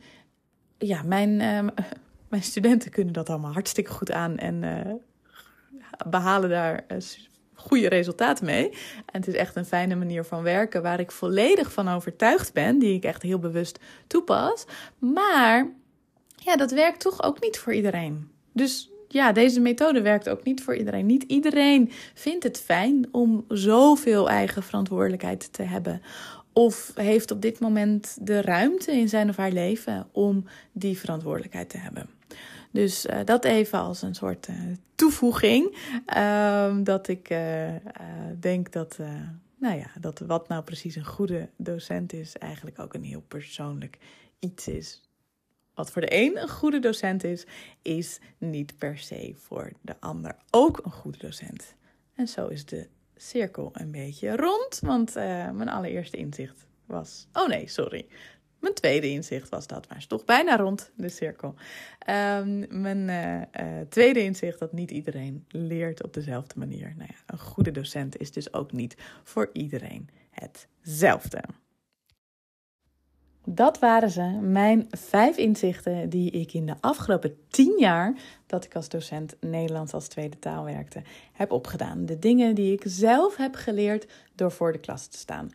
ja, 0.79 1.03
mijn, 1.03 1.41
um, 1.41 1.71
mijn 2.29 2.43
studenten 2.43 2.91
kunnen 2.91 3.13
dat 3.13 3.29
allemaal 3.29 3.53
hartstikke 3.53 3.91
goed 3.91 4.13
aan 4.13 4.37
en 4.37 4.63
uh, 4.63 4.95
behalen 6.11 6.51
daar 6.51 6.85
uh, 6.89 6.99
goede 7.57 7.89
resultaten 7.89 8.45
mee. 8.45 8.71
En 8.97 9.21
het 9.21 9.27
is 9.27 9.35
echt 9.35 9.57
een 9.57 9.65
fijne 9.65 9.95
manier 9.95 10.25
van 10.25 10.43
werken 10.43 10.83
waar 10.83 11.01
ik 11.01 11.11
volledig 11.11 11.73
van 11.73 11.89
overtuigd 11.89 12.53
ben, 12.53 12.79
die 12.79 12.95
ik 12.95 13.05
echt 13.05 13.23
heel 13.23 13.39
bewust 13.39 13.79
toepas. 14.07 14.65
Maar 14.99 15.69
ja, 16.37 16.57
dat 16.57 16.71
werkt 16.71 17.01
toch 17.01 17.23
ook 17.23 17.41
niet 17.41 17.59
voor 17.59 17.75
iedereen. 17.75 18.31
Dus 18.53 18.91
ja, 19.09 19.33
deze 19.33 19.61
methode 19.61 20.01
werkt 20.03 20.29
ook 20.29 20.45
niet 20.45 20.63
voor 20.63 20.77
iedereen. 20.77 21.07
Niet 21.07 21.23
iedereen 21.23 21.91
vindt 22.15 22.45
het 22.45 22.61
fijn 22.61 23.09
om 23.13 23.45
zoveel 23.49 24.29
eigen 24.29 24.63
verantwoordelijkheid 24.63 25.53
te 25.53 25.63
hebben. 25.63 26.03
Of 26.53 26.93
heeft 26.95 27.31
op 27.31 27.43
dit 27.43 27.61
moment 27.61 28.17
de 28.21 28.41
ruimte 28.41 28.93
in 28.93 29.09
zijn 29.09 29.29
of 29.29 29.37
haar 29.37 29.51
leven 29.51 30.09
om 30.13 30.45
die 30.73 30.99
verantwoordelijkheid 30.99 31.69
te 31.69 31.79
hebben. 31.79 32.09
Dus 32.77 33.07
uh, 33.07 33.21
dat 33.25 33.45
even 33.45 33.79
als 33.79 34.03
een 34.03 34.15
soort 34.15 34.49
uh, 34.49 34.57
toevoeging. 34.95 35.77
Uh, 36.17 36.77
dat 36.83 37.09
ik 37.09 37.31
uh, 37.31 37.75
denk 38.41 38.73
dat, 38.73 38.99
nou 39.59 39.79
ja, 39.79 39.91
dat 40.01 40.19
wat 40.19 40.49
nou 40.49 40.63
precies 40.63 40.97
een 40.97 41.05
goede 41.05 41.49
docent 41.57 42.13
is, 42.13 42.39
eigenlijk 42.39 42.79
ook 42.79 42.95
een 42.95 43.05
heel 43.05 43.25
persoonlijk 43.29 43.99
iets 44.39 44.69
is. 44.69 45.01
Wat 45.75 45.91
voor 45.91 46.03
de 46.03 46.15
een 46.15 46.43
een 46.43 46.49
goede 46.49 46.79
docent 46.79 47.25
is, 47.25 47.47
is 47.83 48.19
niet 48.39 48.79
per 48.79 48.99
se 48.99 49.35
voor 49.37 49.73
de 49.81 49.95
ander 50.01 50.37
ook 50.51 50.81
een 50.85 50.93
goede 50.93 51.19
docent. 51.19 51.75
En 52.15 52.29
zo 52.29 52.47
is 52.47 52.65
de 52.65 52.89
cirkel 53.17 53.71
een 53.73 53.91
beetje 53.91 54.37
rond, 54.37 54.81
want 54.81 55.15
mijn 55.15 55.69
allereerste 55.69 56.17
inzicht 56.17 56.67
was. 56.87 57.27
Oh 57.33 57.49
nee, 57.49 57.69
sorry. 57.69 58.07
Mijn 58.59 58.75
tweede 58.75 59.09
inzicht 59.09 59.49
was 59.49 59.67
dat, 59.67 59.89
maar 59.89 59.97
is 59.97 60.07
toch 60.07 60.25
bijna 60.25 60.57
rond 60.57 60.91
de 60.97 61.09
cirkel. 61.09 61.55
Um, 62.11 62.67
mijn 62.81 63.09
uh, 63.09 63.35
uh, 63.35 63.81
tweede 63.89 64.23
inzicht 64.23 64.59
dat 64.59 64.73
niet 64.73 64.91
iedereen 64.91 65.45
leert 65.49 66.03
op 66.03 66.15
dezelfde 66.15 66.59
manier. 66.59 66.95
Nou 66.97 67.11
ja, 67.13 67.23
een 67.27 67.39
goede 67.39 67.71
docent 67.71 68.17
is 68.17 68.33
dus 68.33 68.53
ook 68.53 68.73
niet 68.73 68.97
voor 69.23 69.51
iedereen 69.53 70.09
hetzelfde. 70.31 71.43
Dat 73.49 73.79
waren 73.79 74.11
ze, 74.11 74.23
mijn 74.43 74.87
vijf 74.91 75.37
inzichten 75.37 76.09
die 76.09 76.31
ik 76.31 76.53
in 76.53 76.67
de 76.67 76.75
afgelopen 76.81 77.37
tien 77.49 77.75
jaar 77.79 78.15
dat 78.47 78.65
ik 78.65 78.75
als 78.75 78.89
docent 78.89 79.37
Nederlands 79.41 79.93
als 79.93 80.09
tweede 80.09 80.39
taal 80.39 80.65
werkte, 80.65 81.03
heb 81.33 81.51
opgedaan. 81.51 82.07
De 82.07 82.19
dingen 82.19 82.55
die 82.55 82.73
ik 82.73 82.83
zelf 82.87 83.37
heb 83.37 83.55
geleerd 83.55 84.07
door 84.35 84.51
voor 84.51 84.73
de 84.73 84.79
klas 84.79 85.07
te 85.07 85.19
staan. 85.19 85.51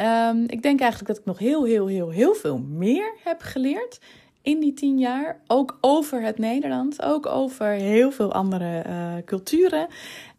Um, 0.00 0.44
ik 0.46 0.62
denk 0.62 0.80
eigenlijk 0.80 1.10
dat 1.10 1.18
ik 1.18 1.24
nog 1.24 1.38
heel, 1.38 1.64
heel, 1.64 1.86
heel, 1.86 2.10
heel 2.10 2.34
veel 2.34 2.58
meer 2.58 3.14
heb 3.24 3.40
geleerd 3.40 3.98
in 4.42 4.60
die 4.60 4.74
tien 4.74 4.98
jaar. 4.98 5.40
Ook 5.46 5.78
over 5.80 6.22
het 6.22 6.38
Nederlands, 6.38 7.02
ook 7.02 7.26
over 7.26 7.66
heel 7.66 8.10
veel 8.10 8.32
andere 8.32 8.84
uh, 8.86 9.12
culturen. 9.24 9.88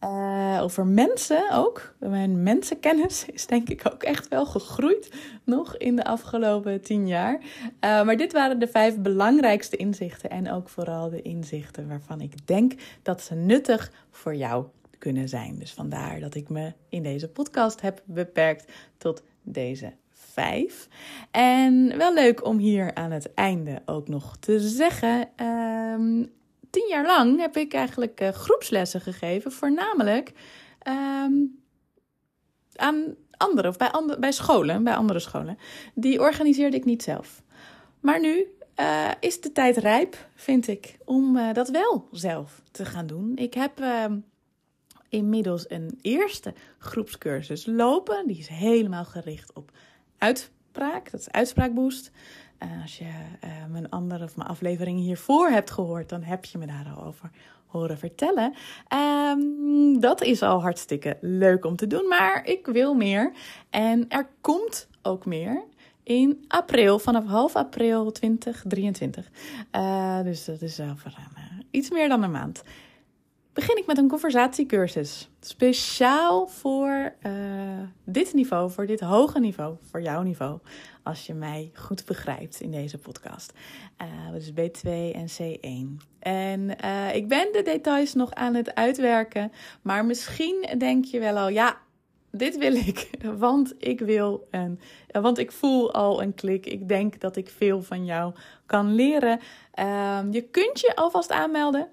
Uh, 0.04 0.60
over 0.62 0.86
mensen 0.86 1.52
ook. 1.52 1.94
Mijn 2.00 2.44
mensenkennis 2.44 3.26
is 3.32 3.46
denk 3.46 3.70
ik 3.70 3.82
ook 3.94 4.04
echt 4.04 4.28
wel 4.28 4.46
gegroeid 4.46 5.12
nog 5.44 5.78
in 5.78 5.96
de 5.96 6.06
afgelopen 6.06 6.82
tien 6.82 7.08
jaar. 7.08 7.40
Uh, 7.40 7.42
maar 7.80 8.18
dit 8.18 8.34
waren 8.34 8.60
de 8.60 8.68
vijf 8.68 8.98
belangrijkste 8.98 9.76
inzichten 9.76 10.30
en 10.30 10.52
ook 10.52 10.70
vooral 10.70 11.10
de 11.10 11.22
inzichten 11.22 11.88
waarvan 11.88 12.22
ik 12.22 12.48
denk 12.48 12.74
dat 13.02 13.22
ze 13.22 13.36
nuttig 13.36 13.92
voor 14.12 14.36
jou 14.36 14.66
kunnen 14.98 15.30
zijn. 15.30 15.60
Dus 15.60 15.74
vandaar 15.74 16.20
dat 16.20 16.36
ik 16.36 16.50
me 16.50 16.74
in 16.90 17.04
deze 17.04 17.28
podcast 17.28 17.82
heb 17.82 18.02
beperkt 18.06 18.72
tot 18.98 19.24
deze 19.52 19.94
vijf. 20.12 20.88
En 21.32 21.98
wel 21.98 22.14
leuk 22.14 22.46
om 22.46 22.58
hier 22.58 22.94
aan 22.94 23.12
het 23.12 23.34
einde 23.34 23.82
ook 23.86 24.08
nog 24.08 24.38
te 24.38 24.60
zeggen. 24.60 25.30
Um, 25.46 26.32
tien 26.70 26.88
jaar 26.90 27.06
lang 27.06 27.40
heb 27.40 27.58
ik 27.58 27.74
eigenlijk 27.74 28.22
uh, 28.22 28.30
groepslessen 28.30 29.02
gegeven, 29.02 29.52
voornamelijk 29.52 30.32
um, 30.88 31.62
aan 32.76 33.16
anderen 33.38 33.72
of 33.72 33.78
bij, 33.78 33.92
andere, 33.92 34.20
bij 34.20 34.32
scholen, 34.32 34.84
bij 34.84 34.96
andere 34.96 35.20
scholen. 35.20 35.58
Die 35.94 36.20
organiseerde 36.20 36.78
ik 36.78 36.86
niet 36.86 37.04
zelf. 37.04 37.44
Maar 38.00 38.20
nu 38.20 38.48
uh, 38.80 39.12
is 39.20 39.42
de 39.42 39.52
tijd 39.52 39.78
rijp, 39.78 40.28
vind 40.36 40.68
ik, 40.68 40.98
om 41.06 41.36
uh, 41.36 41.54
dat 41.54 41.70
wel 41.70 42.08
zelf 42.12 42.62
te 42.72 42.86
gaan 42.86 43.08
doen. 43.08 43.32
Ik 43.36 43.54
heb 43.54 43.80
uh, 43.80 44.06
inmiddels 45.10 45.70
een 45.70 46.00
eerste 46.02 46.54
groepscursus 46.78 47.66
lopen. 47.66 48.28
Die 48.28 48.38
is 48.38 48.48
helemaal 48.48 49.06
gericht 49.06 49.54
op 49.54 49.72
uitspraak. 50.18 51.12
Dat 51.12 51.20
is 51.20 51.32
uitspraakboost. 51.32 52.12
Uh, 52.64 52.82
als 52.82 52.98
je 52.98 53.04
uh, 53.04 53.50
mijn 53.70 53.90
andere 53.90 54.24
of 54.24 54.36
mijn 54.36 54.50
aflevering 54.50 55.00
hiervoor 55.00 55.50
hebt 55.50 55.72
gehoord, 55.72 56.10
dan 56.10 56.24
heb 56.24 56.46
je 56.46 56.58
me 56.58 56.66
daar 56.66 56.94
al 56.96 57.04
over 57.06 57.30
horen 57.66 57.98
vertellen. 57.98 58.54
Um, 58.94 60.00
dat 60.00 60.22
is 60.22 60.42
al 60.42 60.62
hartstikke 60.62 61.18
leuk 61.22 61.66
om 61.66 61.76
te 61.76 61.88
doen, 61.88 62.08
maar 62.08 62.46
ik 62.46 62.66
wil 62.66 62.94
meer. 62.94 63.32
En 63.70 64.06
er 64.10 64.30
komt 64.42 64.88
ook 65.02 65.26
meer 65.26 65.64
in 66.04 66.46
april, 66.48 67.00
vanaf 67.00 67.26
half 67.26 67.56
april 67.56 68.12
2023. 68.12 69.30
Uh, 69.76 70.22
dus 70.24 70.46
dat 70.46 70.62
is 70.62 70.80
over 70.80 71.14
iets 71.72 71.90
meer 71.90 72.10
dan 72.10 72.24
een 72.24 72.32
maand 72.32 72.64
begin 73.60 73.78
ik 73.78 73.86
met 73.86 73.98
een 73.98 74.08
conversatiecursus. 74.08 75.30
Speciaal 75.40 76.48
voor 76.48 77.14
uh, 77.24 77.32
dit 78.06 78.34
niveau, 78.34 78.72
voor 78.72 78.86
dit 78.86 79.00
hoge 79.00 79.40
niveau, 79.40 79.76
voor 79.82 80.02
jouw 80.02 80.22
niveau. 80.22 80.60
Als 81.04 81.26
je 81.26 81.34
mij 81.34 81.72
goed 81.74 82.06
begrijpt 82.06 82.62
in 82.62 82.72
deze 82.72 82.98
podcast. 82.98 83.54
Uh, 84.02 84.32
dus 84.32 84.52
B2 84.52 84.90
en 85.14 85.28
C1. 85.28 86.06
En 86.20 86.76
uh, 86.86 87.16
ik 87.16 87.28
ben 87.28 87.48
de 87.52 87.62
details 87.64 88.14
nog 88.14 88.34
aan 88.34 88.54
het 88.54 88.76
uitwerken. 88.76 89.52
Maar 89.82 90.06
misschien 90.06 90.70
denk 90.78 91.06
je 91.06 91.20
wel 91.20 91.38
al, 91.38 91.50
ja, 91.50 91.78
dit 92.32 92.58
wil 92.58 92.76
ik, 92.76 93.10
want 93.38 93.74
ik 93.78 94.00
wil 94.00 94.48
en 94.52 94.80
want 95.12 95.38
ik 95.38 95.52
voel 95.52 95.94
al 95.94 96.22
een 96.22 96.34
klik. 96.34 96.66
Ik 96.66 96.88
denk 96.88 97.20
dat 97.20 97.36
ik 97.36 97.50
veel 97.50 97.82
van 97.82 98.06
jou 98.06 98.34
kan 98.66 98.96
leren. 98.96 99.40
Uh, 99.80 100.20
je 100.32 100.42
kunt 100.42 100.80
je 100.80 100.96
alvast 100.96 101.32
aanmelden. 101.32 101.88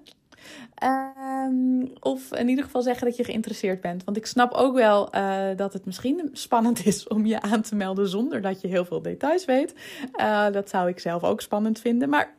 Um, 0.83 1.91
of 1.99 2.33
in 2.33 2.49
ieder 2.49 2.63
geval 2.63 2.81
zeggen 2.81 3.07
dat 3.07 3.17
je 3.17 3.23
geïnteresseerd 3.23 3.81
bent. 3.81 4.03
Want 4.03 4.17
ik 4.17 4.25
snap 4.25 4.53
ook 4.53 4.75
wel 4.75 5.15
uh, 5.15 5.45
dat 5.55 5.73
het 5.73 5.85
misschien 5.85 6.29
spannend 6.33 6.85
is 6.85 7.07
om 7.07 7.25
je 7.25 7.41
aan 7.41 7.61
te 7.61 7.75
melden 7.75 8.07
zonder 8.07 8.41
dat 8.41 8.61
je 8.61 8.67
heel 8.67 8.85
veel 8.85 9.01
details 9.01 9.45
weet. 9.45 9.73
Uh, 10.19 10.51
dat 10.51 10.69
zou 10.69 10.89
ik 10.89 10.99
zelf 10.99 11.23
ook 11.23 11.41
spannend 11.41 11.79
vinden. 11.79 12.09
Maar 12.09 12.35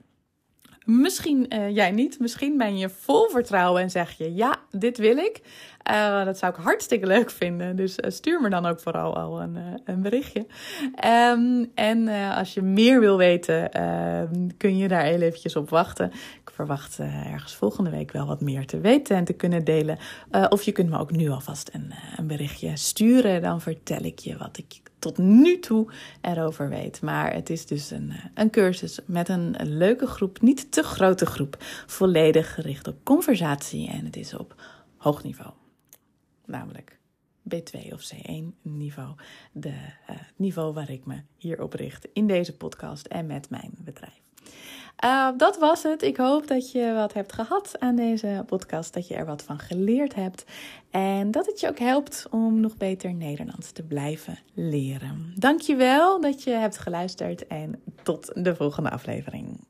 Misschien 0.88 1.46
uh, 1.54 1.74
jij 1.74 1.90
niet. 1.90 2.18
Misschien 2.18 2.58
ben 2.58 2.78
je 2.78 2.88
vol 2.88 3.28
vertrouwen 3.28 3.82
en 3.82 3.90
zeg 3.90 4.18
je: 4.18 4.34
Ja, 4.34 4.56
dit 4.70 4.98
wil 4.98 5.16
ik. 5.16 5.40
Uh, 5.90 6.24
dat 6.24 6.38
zou 6.38 6.54
ik 6.54 6.62
hartstikke 6.62 7.06
leuk 7.06 7.30
vinden. 7.30 7.76
Dus 7.76 7.98
uh, 7.98 8.10
stuur 8.10 8.40
me 8.40 8.50
dan 8.50 8.66
ook 8.66 8.80
vooral 8.80 9.16
al 9.16 9.42
een, 9.42 9.56
een 9.84 10.02
berichtje. 10.02 10.46
Um, 11.34 11.70
en 11.74 12.08
als 12.34 12.54
je 12.54 12.62
meer 12.62 13.00
wil 13.00 13.16
weten, 13.16 13.72
ehm, 13.72 14.48
kun 14.56 14.76
je 14.76 14.88
daar 14.88 15.02
heel 15.02 15.20
eventjes 15.20 15.56
op 15.56 15.70
wachten. 15.70 16.12
Ik 16.42 16.50
verwacht 16.52 16.98
ergens 17.32 17.54
volgende 17.54 17.90
week 17.90 18.12
wel 18.12 18.26
wat 18.26 18.40
meer 18.40 18.66
te 18.66 18.80
weten 18.80 19.16
en 19.16 19.24
te 19.24 19.32
kunnen 19.32 19.64
delen. 19.64 19.98
of 20.48 20.62
je 20.62 20.72
kunt 20.72 20.90
me 20.90 20.98
ook 20.98 21.10
nu 21.10 21.28
alvast 21.28 21.70
een, 21.72 21.92
een 22.16 22.26
berichtje 22.26 22.76
sturen. 22.76 23.42
Dan 23.42 23.60
vertel 23.60 24.02
ik 24.02 24.18
je 24.18 24.36
wat 24.36 24.58
ik 24.58 24.80
tot 24.98 25.18
nu 25.18 25.58
toe 25.58 25.90
erover 26.20 26.68
weet. 26.68 27.02
Maar 27.02 27.32
het 27.32 27.50
is 27.50 27.66
dus 27.66 27.90
een, 27.90 28.12
een 28.34 28.50
cursus 28.50 28.98
met 29.06 29.28
een, 29.28 29.56
leuke 29.60 30.06
groep, 30.06 30.40
niet 30.40 30.72
te 30.72 30.82
grote 30.82 31.26
groep. 31.26 31.56
Volledig 31.86 32.54
gericht 32.54 32.88
op 32.88 32.96
conversatie 33.02 33.88
en 33.88 34.04
het 34.04 34.16
is 34.16 34.34
op 34.34 34.54
hoog 34.96 35.22
niveau. 35.22 35.50
Namelijk 36.48 36.98
B2 37.54 37.92
of 37.92 38.12
C1 38.14 38.44
niveau. 38.62 39.14
De 39.52 39.68
uh, 39.68 40.16
niveau 40.36 40.72
waar 40.72 40.90
ik 40.90 41.06
me 41.06 41.22
hier 41.36 41.62
op 41.62 41.72
richt 41.72 42.08
in 42.12 42.26
deze 42.26 42.56
podcast 42.56 43.06
en 43.06 43.26
met 43.26 43.50
mijn 43.50 43.74
bedrijf. 43.78 44.20
Uh, 45.04 45.28
dat 45.36 45.58
was 45.58 45.82
het. 45.82 46.02
Ik 46.02 46.16
hoop 46.16 46.46
dat 46.46 46.72
je 46.72 46.92
wat 46.92 47.12
hebt 47.12 47.32
gehad 47.32 47.76
aan 47.78 47.96
deze 47.96 48.42
podcast, 48.46 48.94
dat 48.94 49.08
je 49.08 49.14
er 49.14 49.26
wat 49.26 49.42
van 49.42 49.58
geleerd 49.58 50.14
hebt 50.14 50.44
en 50.90 51.30
dat 51.30 51.46
het 51.46 51.60
je 51.60 51.68
ook 51.68 51.78
helpt 51.78 52.26
om 52.30 52.60
nog 52.60 52.76
beter 52.76 53.14
Nederlands 53.14 53.72
te 53.72 53.82
blijven 53.82 54.38
leren. 54.54 55.32
Dankjewel 55.34 56.20
dat 56.20 56.42
je 56.42 56.50
hebt 56.50 56.78
geluisterd 56.78 57.46
en 57.46 57.82
tot 58.02 58.30
de 58.34 58.54
volgende 58.54 58.90
aflevering. 58.90 59.67